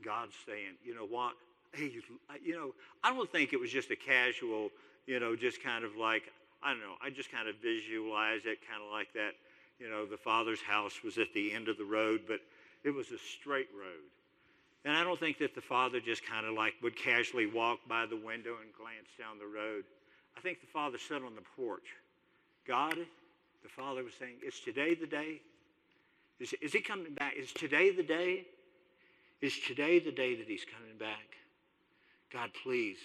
God's 0.04 0.36
saying, 0.45 0.76
you 0.84 0.93
know 0.93 1.06
what? 1.06 1.34
Hey, 1.74 1.91
you 2.43 2.54
know, 2.54 2.74
I 3.04 3.13
don't 3.13 3.32
think 3.32 3.54
it 3.54 3.60
was 3.60 3.71
just 3.71 3.91
a 3.91 3.95
casual, 3.95 4.69
you 5.08 5.19
know, 5.19 5.36
just 5.36 5.63
kind 5.63 5.84
of 5.84 5.95
like, 5.95 6.24
I 6.63 6.71
don't 6.71 6.80
know, 6.80 6.95
I 7.04 7.10
just 7.10 7.32
kind 7.32 7.48
of 7.48 7.56
visualize 7.62 8.41
it 8.45 8.60
kind 8.67 8.82
of 8.86 8.91
like 8.91 9.13
that. 9.13 9.32
You 9.80 9.89
know, 9.89 10.06
the 10.06 10.17
Father's 10.17 10.62
house 10.62 11.04
was 11.04 11.17
at 11.17 11.34
the 11.34 11.52
end 11.52 11.67
of 11.67 11.78
the 11.78 11.84
road, 11.84 12.21
but 12.28 12.39
it 12.84 12.91
was 12.91 13.12
a 13.12 13.17
straight 13.17 13.67
road. 13.78 14.08
And 14.86 14.95
I 14.95 15.04
don't 15.04 15.19
think 15.19 15.39
that 15.39 15.56
the 15.56 15.62
father 15.62 16.00
just 16.00 16.24
kind 16.26 16.45
of 16.45 16.54
like 16.54 16.76
would 16.84 16.95
casually 16.95 17.48
walk 17.48 17.80
by 17.89 18.06
the 18.06 18.15
window 18.15 18.58
and 18.62 18.71
glance 18.78 19.10
down 19.17 19.39
the 19.39 19.48
road. 19.48 19.84
I 20.38 20.41
think 20.41 20.62
the 20.62 20.67
father 20.67 21.00
sat 21.00 21.24
on 21.24 21.34
the 21.34 21.41
porch. 21.56 21.88
God, 22.67 22.95
the 22.95 23.69
father 23.69 24.04
was 24.04 24.13
saying, 24.19 24.36
Is 24.45 24.60
today 24.60 24.93
the 24.93 25.08
day? 25.08 25.41
Is, 26.39 26.54
is 26.62 26.71
he 26.71 26.82
coming 26.82 27.15
back? 27.15 27.34
Is 27.36 27.52
today 27.52 27.91
the 27.95 28.04
day? 28.04 28.45
Is 29.41 29.58
today 29.60 30.00
the 30.00 30.12
day 30.12 30.36
that 30.36 30.48
he's 30.48 30.65
coming 30.65 30.98
back? 31.00 31.36
God, 32.32 32.52
please, 32.63 32.98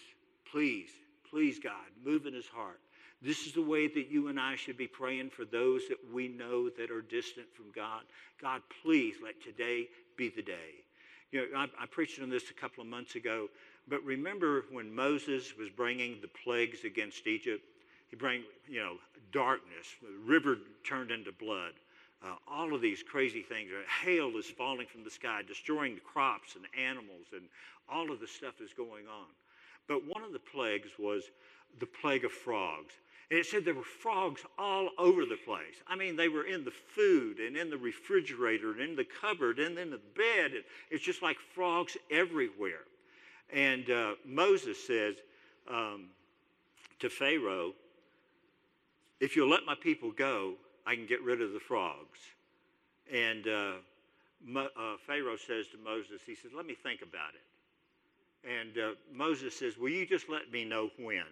please, 0.50 0.90
please, 1.30 1.58
God, 1.58 1.86
move 2.04 2.26
in 2.26 2.34
his 2.34 2.46
heart. 2.46 2.80
This 3.22 3.46
is 3.46 3.52
the 3.52 3.62
way 3.62 3.86
that 3.86 4.10
you 4.10 4.28
and 4.28 4.40
I 4.40 4.56
should 4.56 4.76
be 4.76 4.86
praying 4.86 5.30
for 5.30 5.44
those 5.44 5.82
that 5.88 5.98
we 6.12 6.28
know 6.28 6.68
that 6.70 6.90
are 6.90 7.02
distant 7.02 7.46
from 7.54 7.66
God. 7.74 8.02
God, 8.40 8.62
please 8.82 9.16
let 9.22 9.42
today 9.42 9.88
be 10.16 10.28
the 10.28 10.42
day. 10.42 10.84
You 11.32 11.40
know, 11.52 11.58
I, 11.58 11.64
I 11.82 11.86
preached 11.86 12.20
on 12.20 12.28
this 12.30 12.50
a 12.50 12.54
couple 12.54 12.82
of 12.82 12.88
months 12.88 13.14
ago, 13.14 13.48
but 13.88 14.02
remember 14.04 14.64
when 14.70 14.94
Moses 14.94 15.56
was 15.56 15.68
bringing 15.68 16.20
the 16.20 16.28
plagues 16.28 16.84
against 16.84 17.26
Egypt? 17.26 17.64
He 18.08 18.16
bring, 18.16 18.42
you 18.68 18.80
know, 18.80 18.96
darkness, 19.32 19.86
the 20.02 20.30
river 20.30 20.58
turned 20.84 21.10
into 21.10 21.32
blood. 21.32 21.72
Uh, 22.22 22.34
all 22.46 22.74
of 22.74 22.82
these 22.82 23.02
crazy 23.02 23.40
things. 23.42 23.70
Hail 24.04 24.36
is 24.36 24.46
falling 24.46 24.86
from 24.86 25.04
the 25.04 25.10
sky, 25.10 25.40
destroying 25.46 25.94
the 25.94 26.00
crops 26.02 26.54
and 26.54 26.66
animals, 26.78 27.28
and 27.32 27.42
all 27.88 28.10
of 28.10 28.20
the 28.20 28.26
stuff 28.26 28.60
is 28.60 28.74
going 28.74 29.06
on. 29.06 29.28
But 29.88 30.06
one 30.06 30.22
of 30.22 30.32
the 30.32 30.38
plagues 30.38 30.90
was 30.98 31.30
the 31.78 31.86
plague 31.86 32.24
of 32.24 32.32
frogs. 32.32 32.94
And 33.30 33.38
it 33.38 33.46
said 33.46 33.64
there 33.64 33.74
were 33.74 33.82
frogs 33.82 34.42
all 34.58 34.90
over 34.98 35.24
the 35.24 35.36
place. 35.36 35.76
I 35.86 35.94
mean, 35.94 36.16
they 36.16 36.28
were 36.28 36.44
in 36.44 36.64
the 36.64 36.72
food 36.72 37.38
and 37.38 37.56
in 37.56 37.70
the 37.70 37.78
refrigerator 37.78 38.72
and 38.72 38.80
in 38.80 38.96
the 38.96 39.04
cupboard 39.04 39.60
and 39.60 39.78
in 39.78 39.90
the 39.90 40.00
bed. 40.16 40.64
It's 40.90 41.04
just 41.04 41.22
like 41.22 41.36
frogs 41.54 41.96
everywhere. 42.10 42.84
And 43.52 43.88
uh, 43.88 44.14
Moses 44.24 44.84
says 44.84 45.16
um, 45.68 46.06
to 46.98 47.08
Pharaoh, 47.08 47.72
If 49.20 49.36
you'll 49.36 49.50
let 49.50 49.64
my 49.64 49.76
people 49.76 50.10
go, 50.10 50.54
I 50.84 50.96
can 50.96 51.06
get 51.06 51.22
rid 51.22 51.40
of 51.40 51.52
the 51.52 51.60
frogs. 51.60 52.18
And 53.12 53.46
uh, 53.46 53.72
uh, 54.56 54.96
Pharaoh 55.06 55.36
says 55.36 55.66
to 55.68 55.78
Moses, 55.84 56.20
He 56.26 56.34
says, 56.34 56.50
Let 56.54 56.66
me 56.66 56.74
think 56.74 57.02
about 57.02 57.30
it. 57.34 58.48
And 58.48 58.76
uh, 58.76 58.94
Moses 59.12 59.56
says, 59.56 59.78
Will 59.78 59.90
you 59.90 60.04
just 60.04 60.28
let 60.28 60.50
me 60.50 60.64
know 60.64 60.90
when? 60.98 61.22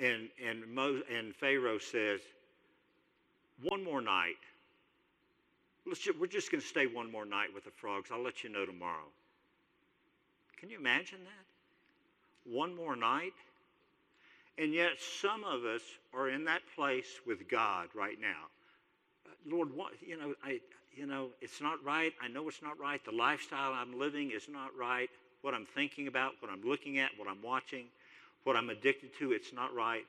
And, 0.00 0.28
and, 0.44 0.66
Mo, 0.68 1.00
and 1.14 1.34
Pharaoh 1.34 1.78
says, 1.78 2.20
One 3.62 3.82
more 3.82 4.00
night. 4.00 4.36
Just, 5.88 6.18
we're 6.18 6.26
just 6.26 6.50
going 6.50 6.60
to 6.60 6.66
stay 6.66 6.86
one 6.86 7.10
more 7.10 7.24
night 7.24 7.48
with 7.54 7.64
the 7.64 7.70
frogs. 7.70 8.10
I'll 8.12 8.22
let 8.22 8.42
you 8.42 8.50
know 8.50 8.66
tomorrow. 8.66 9.06
Can 10.58 10.68
you 10.68 10.78
imagine 10.78 11.18
that? 11.24 12.50
One 12.52 12.74
more 12.74 12.96
night? 12.96 13.34
And 14.58 14.72
yet, 14.72 14.92
some 15.20 15.44
of 15.44 15.64
us 15.64 15.82
are 16.14 16.30
in 16.30 16.44
that 16.44 16.62
place 16.74 17.20
with 17.26 17.48
God 17.48 17.88
right 17.94 18.18
now. 18.20 18.48
Uh, 19.26 19.30
Lord, 19.46 19.74
what, 19.74 19.92
you 20.00 20.16
know, 20.16 20.34
I, 20.42 20.60
you 20.94 21.06
know, 21.06 21.28
it's 21.42 21.60
not 21.60 21.84
right. 21.84 22.12
I 22.22 22.28
know 22.28 22.48
it's 22.48 22.62
not 22.62 22.80
right. 22.80 23.04
The 23.04 23.12
lifestyle 23.12 23.72
I'm 23.72 23.98
living 23.98 24.30
is 24.30 24.48
not 24.48 24.70
right. 24.76 25.10
What 25.42 25.52
I'm 25.52 25.66
thinking 25.66 26.08
about, 26.08 26.32
what 26.40 26.50
I'm 26.50 26.62
looking 26.62 26.98
at, 26.98 27.10
what 27.18 27.28
I'm 27.28 27.42
watching, 27.42 27.86
what 28.46 28.56
I'm 28.56 28.70
addicted 28.70 29.10
to, 29.18 29.32
it's 29.32 29.52
not 29.52 29.74
right. 29.74 30.06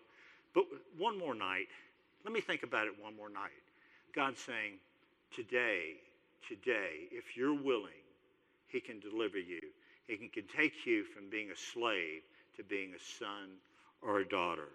But 0.54 0.66
one 0.96 1.18
more 1.18 1.34
night, 1.34 1.70
let 2.24 2.32
me 2.32 2.40
think 2.40 2.62
about 2.62 2.86
it 2.86 2.94
one 3.02 3.18
more 3.18 3.30
night. 3.30 3.50
God's 4.14 4.40
saying, 4.40 4.74
today, 5.36 5.96
today, 6.48 7.08
if 7.12 7.36
you're 7.36 7.56
willing, 7.56 8.04
He 8.68 8.80
can 8.80 9.00
deliver 9.00 9.40
you. 9.40 9.60
He 10.06 10.18
can, 10.18 10.30
can 10.30 10.44
take 10.56 10.86
you 10.86 11.04
from 11.04 11.32
being 11.32 11.50
a 11.50 11.56
slave 11.56 12.22
to 12.58 12.64
being 12.64 12.94
a 12.94 13.00
son 13.20 13.58
or 14.04 14.20
a 14.20 14.28
daughter. 14.28 14.70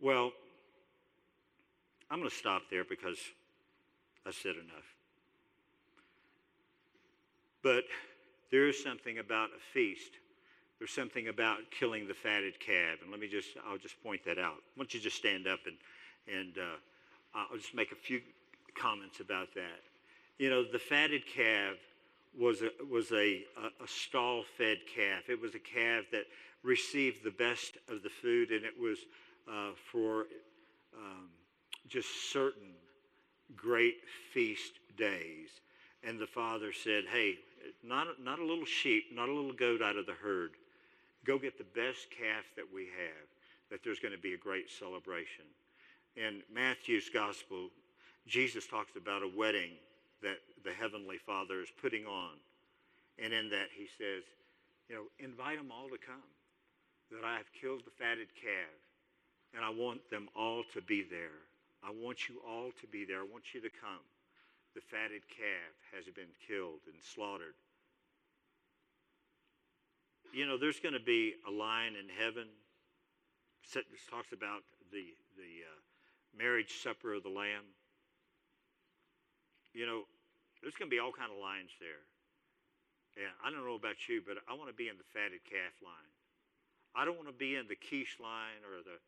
Well, 0.00 0.32
I'm 2.10 2.20
going 2.20 2.30
to 2.30 2.34
stop 2.34 2.62
there 2.70 2.84
because 2.84 3.18
I 4.26 4.30
said 4.30 4.54
enough. 4.54 4.94
But 7.62 7.84
there 8.50 8.66
is 8.66 8.82
something 8.82 9.18
about 9.18 9.50
a 9.50 9.60
feast. 9.74 10.12
There's 10.78 10.92
something 10.92 11.28
about 11.28 11.58
killing 11.70 12.06
the 12.06 12.14
fatted 12.14 12.60
calf. 12.60 13.02
And 13.02 13.10
let 13.10 13.20
me 13.20 13.28
just, 13.28 13.50
I'll 13.68 13.78
just 13.78 14.00
point 14.02 14.24
that 14.24 14.38
out. 14.38 14.56
Why 14.74 14.82
don't 14.82 14.94
you 14.94 15.00
just 15.00 15.16
stand 15.16 15.46
up 15.46 15.60
and, 15.66 15.76
and 16.32 16.56
uh, 16.58 16.76
I'll 17.34 17.56
just 17.56 17.74
make 17.74 17.92
a 17.92 17.96
few 17.96 18.20
comments 18.76 19.20
about 19.20 19.54
that. 19.54 19.80
You 20.38 20.50
know, 20.50 20.62
the 20.64 20.78
fatted 20.78 21.26
calf 21.26 21.74
was 22.38 22.62
a, 22.62 22.70
was 22.88 23.10
a, 23.10 23.44
a, 23.56 23.84
a 23.84 23.88
stall 23.88 24.44
fed 24.56 24.78
calf. 24.94 25.28
It 25.28 25.40
was 25.40 25.54
a 25.54 25.58
calf 25.58 26.04
that 26.12 26.24
received 26.62 27.24
the 27.24 27.30
best 27.30 27.76
of 27.88 28.02
the 28.02 28.08
food, 28.08 28.50
and 28.50 28.64
it 28.64 28.78
was 28.78 28.98
uh, 29.50 29.70
for 29.90 30.26
um, 30.96 31.28
just 31.88 32.30
certain 32.30 32.74
great 33.56 33.96
feast 34.32 34.74
days. 34.96 35.48
And 36.04 36.18
the 36.20 36.26
father 36.26 36.72
said, 36.72 37.04
Hey, 37.10 37.38
not, 37.82 38.06
not 38.22 38.38
a 38.38 38.44
little 38.44 38.64
sheep, 38.64 39.06
not 39.12 39.28
a 39.28 39.32
little 39.32 39.52
goat 39.52 39.82
out 39.82 39.96
of 39.96 40.06
the 40.06 40.12
herd. 40.12 40.50
Go 41.24 41.38
get 41.38 41.58
the 41.58 41.64
best 41.64 42.10
calf 42.10 42.44
that 42.56 42.64
we 42.72 42.84
have, 42.84 43.26
that 43.70 43.80
there's 43.84 44.00
going 44.00 44.14
to 44.14 44.20
be 44.20 44.34
a 44.34 44.38
great 44.38 44.70
celebration. 44.70 45.44
In 46.16 46.42
Matthew's 46.52 47.10
gospel, 47.10 47.70
Jesus 48.26 48.66
talks 48.66 48.96
about 48.96 49.22
a 49.22 49.30
wedding 49.36 49.72
that 50.22 50.38
the 50.64 50.72
Heavenly 50.72 51.18
Father 51.18 51.60
is 51.60 51.68
putting 51.80 52.06
on. 52.06 52.36
And 53.22 53.32
in 53.32 53.50
that, 53.50 53.68
he 53.76 53.86
says, 53.98 54.24
you 54.88 54.96
know, 54.96 55.04
invite 55.18 55.58
them 55.58 55.70
all 55.70 55.88
to 55.88 55.98
come, 55.98 56.30
that 57.10 57.24
I 57.24 57.36
have 57.36 57.52
killed 57.52 57.82
the 57.84 57.90
fatted 57.90 58.28
calf, 58.34 58.78
and 59.54 59.64
I 59.64 59.70
want 59.70 60.08
them 60.10 60.28
all 60.36 60.62
to 60.74 60.82
be 60.82 61.04
there. 61.08 61.44
I 61.82 61.90
want 61.90 62.28
you 62.28 62.36
all 62.46 62.70
to 62.80 62.86
be 62.86 63.04
there. 63.04 63.20
I 63.20 63.28
want 63.30 63.54
you 63.54 63.60
to 63.60 63.70
come. 63.70 64.04
The 64.74 64.80
fatted 64.80 65.22
calf 65.28 65.74
has 65.94 66.04
been 66.14 66.30
killed 66.46 66.80
and 66.86 66.96
slaughtered. 67.02 67.54
You 70.32 70.46
know, 70.46 70.58
there's 70.58 70.80
going 70.80 70.94
to 70.94 71.02
be 71.02 71.34
a 71.48 71.50
line 71.50 71.96
in 71.96 72.06
heaven. 72.08 72.48
It 73.74 73.84
talks 74.10 74.32
about 74.32 74.64
the, 74.92 75.12
the 75.36 75.52
uh, 75.64 75.78
marriage 76.36 76.80
supper 76.82 77.14
of 77.14 77.22
the 77.22 77.32
Lamb. 77.32 77.64
You 79.72 79.86
know, 79.86 80.04
there's 80.60 80.76
going 80.76 80.90
to 80.90 80.94
be 80.94 81.00
all 81.00 81.12
kind 81.12 81.32
of 81.32 81.38
lines 81.40 81.72
there. 81.80 82.04
And 83.18 83.32
I 83.42 83.50
don't 83.50 83.66
know 83.66 83.74
about 83.74 83.98
you, 84.06 84.22
but 84.22 84.38
I 84.46 84.54
want 84.54 84.70
to 84.70 84.76
be 84.76 84.86
in 84.86 84.96
the 84.96 85.08
fatted 85.10 85.42
calf 85.42 85.74
line. 85.82 86.12
I 86.94 87.04
don't 87.04 87.18
want 87.18 87.28
to 87.28 87.36
be 87.36 87.56
in 87.56 87.66
the 87.68 87.76
quiche 87.76 88.16
line 88.22 88.62
or 88.64 88.80
the 88.84 88.98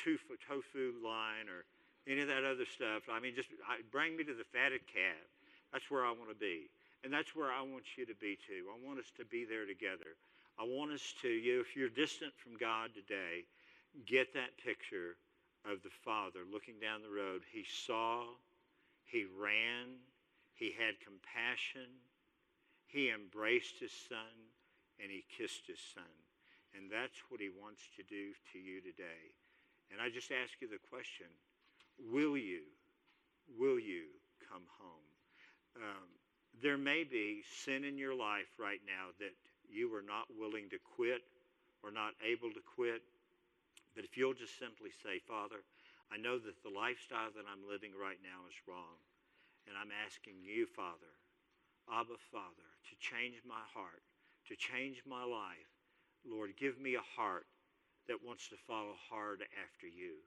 tofu 0.00 0.96
line 1.04 1.50
or 1.50 1.66
any 2.08 2.22
of 2.22 2.28
that 2.28 2.44
other 2.44 2.64
stuff. 2.64 3.10
I 3.10 3.20
mean, 3.20 3.34
just 3.34 3.50
bring 3.92 4.16
me 4.16 4.24
to 4.24 4.34
the 4.34 4.46
fatted 4.54 4.86
calf. 4.88 5.28
That's 5.72 5.90
where 5.90 6.04
I 6.04 6.10
want 6.10 6.30
to 6.30 6.38
be. 6.38 6.70
And 7.04 7.12
that's 7.12 7.34
where 7.34 7.50
I 7.50 7.62
want 7.62 7.96
you 7.96 8.04
to 8.06 8.16
be 8.16 8.36
too. 8.36 8.68
I 8.68 8.76
want 8.76 8.98
us 8.98 9.10
to 9.16 9.24
be 9.24 9.44
there 9.44 9.64
together. 9.64 10.16
I 10.60 10.64
want 10.64 10.92
us 10.92 11.14
to, 11.22 11.28
you, 11.28 11.64
if 11.64 11.74
you're 11.74 11.88
distant 11.88 12.36
from 12.36 12.52
God 12.60 12.92
today, 12.92 13.48
get 14.04 14.34
that 14.34 14.60
picture 14.60 15.16
of 15.64 15.80
the 15.80 15.96
Father 16.04 16.40
looking 16.44 16.76
down 16.76 17.00
the 17.00 17.08
road. 17.08 17.40
He 17.48 17.64
saw, 17.64 18.28
he 19.08 19.24
ran, 19.24 20.04
he 20.52 20.76
had 20.76 21.00
compassion, 21.00 21.88
he 22.84 23.08
embraced 23.08 23.80
his 23.80 23.92
son, 24.04 24.52
and 25.00 25.08
he 25.08 25.24
kissed 25.32 25.64
his 25.64 25.80
son. 25.80 26.12
And 26.76 26.92
that's 26.92 27.16
what 27.32 27.40
he 27.40 27.48
wants 27.48 27.80
to 27.96 28.04
do 28.04 28.36
to 28.52 28.58
you 28.60 28.84
today. 28.84 29.32
And 29.88 29.96
I 29.96 30.12
just 30.12 30.28
ask 30.28 30.52
you 30.60 30.68
the 30.68 30.76
question 30.92 31.32
will 31.96 32.36
you, 32.36 32.68
will 33.58 33.80
you 33.80 34.12
come 34.44 34.68
home? 34.76 35.08
Um, 35.76 36.08
there 36.62 36.76
may 36.76 37.04
be 37.04 37.44
sin 37.64 37.84
in 37.84 37.96
your 37.96 38.14
life 38.14 38.60
right 38.60 38.80
now 38.84 39.16
that 39.18 39.32
you 39.72 39.94
are 39.94 40.04
not 40.04 40.28
willing 40.34 40.68
to 40.70 40.78
quit 40.98 41.22
or 41.82 41.90
not 41.90 42.18
able 42.20 42.52
to 42.52 42.62
quit. 42.76 43.02
But 43.94 44.04
if 44.04 44.16
you'll 44.18 44.36
just 44.36 44.58
simply 44.58 44.90
say, 45.02 45.18
Father, 45.24 45.62
I 46.10 46.18
know 46.18 46.38
that 46.38 46.62
the 46.62 46.74
lifestyle 46.74 47.30
that 47.34 47.46
I'm 47.46 47.66
living 47.66 47.94
right 47.94 48.18
now 48.22 48.46
is 48.50 48.58
wrong. 48.66 48.98
And 49.66 49.78
I'm 49.78 49.94
asking 50.06 50.42
you, 50.42 50.66
Father, 50.66 51.14
Abba, 51.86 52.18
Father, 52.34 52.68
to 52.90 52.94
change 52.98 53.42
my 53.46 53.62
heart, 53.70 54.02
to 54.50 54.54
change 54.56 55.02
my 55.06 55.22
life. 55.22 55.70
Lord, 56.26 56.58
give 56.58 56.78
me 56.78 56.94
a 56.94 57.10
heart 57.14 57.46
that 58.08 58.24
wants 58.24 58.48
to 58.48 58.64
follow 58.66 58.94
hard 59.08 59.46
after 59.62 59.86
you. 59.86 60.18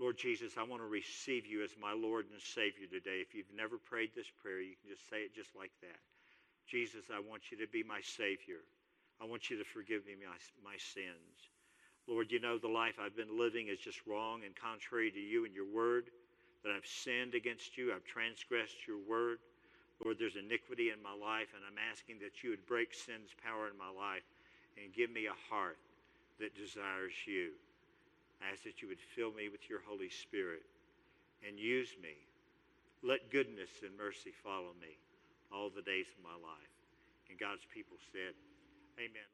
Lord 0.00 0.16
Jesus, 0.16 0.56
I 0.56 0.64
want 0.64 0.80
to 0.80 0.88
receive 0.88 1.44
you 1.44 1.62
as 1.62 1.76
my 1.76 1.92
Lord 1.92 2.26
and 2.32 2.40
Savior 2.40 2.88
today. 2.88 3.20
If 3.20 3.34
you've 3.34 3.52
never 3.54 3.76
prayed 3.76 4.10
this 4.16 4.32
prayer, 4.40 4.60
you 4.60 4.74
can 4.80 4.88
just 4.88 5.04
say 5.12 5.28
it 5.28 5.36
just 5.36 5.54
like 5.54 5.72
that. 5.82 6.00
Jesus, 6.70 7.10
I 7.10 7.18
want 7.18 7.50
you 7.50 7.58
to 7.58 7.66
be 7.66 7.82
my 7.82 7.98
Savior. 7.98 8.62
I 9.20 9.26
want 9.26 9.50
you 9.50 9.58
to 9.58 9.66
forgive 9.66 10.06
me 10.06 10.14
my, 10.14 10.38
my 10.62 10.78
sins. 10.78 11.50
Lord, 12.06 12.30
you 12.30 12.38
know 12.38 12.58
the 12.58 12.70
life 12.70 12.94
I've 13.02 13.18
been 13.18 13.34
living 13.34 13.66
is 13.66 13.82
just 13.82 14.06
wrong 14.06 14.46
and 14.46 14.54
contrary 14.54 15.10
to 15.10 15.18
you 15.18 15.44
and 15.44 15.54
your 15.54 15.66
word 15.66 16.14
that 16.62 16.70
I've 16.70 16.86
sinned 16.86 17.34
against 17.34 17.76
you, 17.76 17.90
I've 17.92 18.04
transgressed 18.04 18.86
your 18.86 19.02
word. 19.02 19.38
Lord, 20.04 20.16
there's 20.18 20.36
iniquity 20.36 20.94
in 20.94 21.02
my 21.02 21.12
life, 21.12 21.48
and 21.56 21.64
I'm 21.66 21.80
asking 21.90 22.20
that 22.20 22.44
you 22.44 22.50
would 22.50 22.64
break 22.66 22.94
sin's 22.94 23.34
power 23.42 23.66
in 23.66 23.76
my 23.76 23.90
life 23.90 24.24
and 24.78 24.94
give 24.94 25.10
me 25.10 25.26
a 25.26 25.42
heart 25.50 25.78
that 26.38 26.54
desires 26.54 27.16
you. 27.26 27.50
I 28.40 28.52
ask 28.52 28.62
that 28.62 28.80
you 28.80 28.88
would 28.88 29.00
fill 29.00 29.32
me 29.32 29.48
with 29.50 29.68
your 29.68 29.80
Holy 29.84 30.08
Spirit 30.08 30.62
and 31.46 31.58
use 31.58 31.96
me. 32.00 32.14
Let 33.02 33.32
goodness 33.32 33.70
and 33.82 33.96
mercy 33.96 34.32
follow 34.44 34.72
me 34.80 35.00
all 35.52 35.70
the 35.70 35.82
days 35.82 36.06
of 36.18 36.22
my 36.22 36.34
life. 36.34 36.74
And 37.28 37.38
God's 37.38 37.62
people 37.74 37.98
said, 38.10 38.34
Amen. 38.98 39.30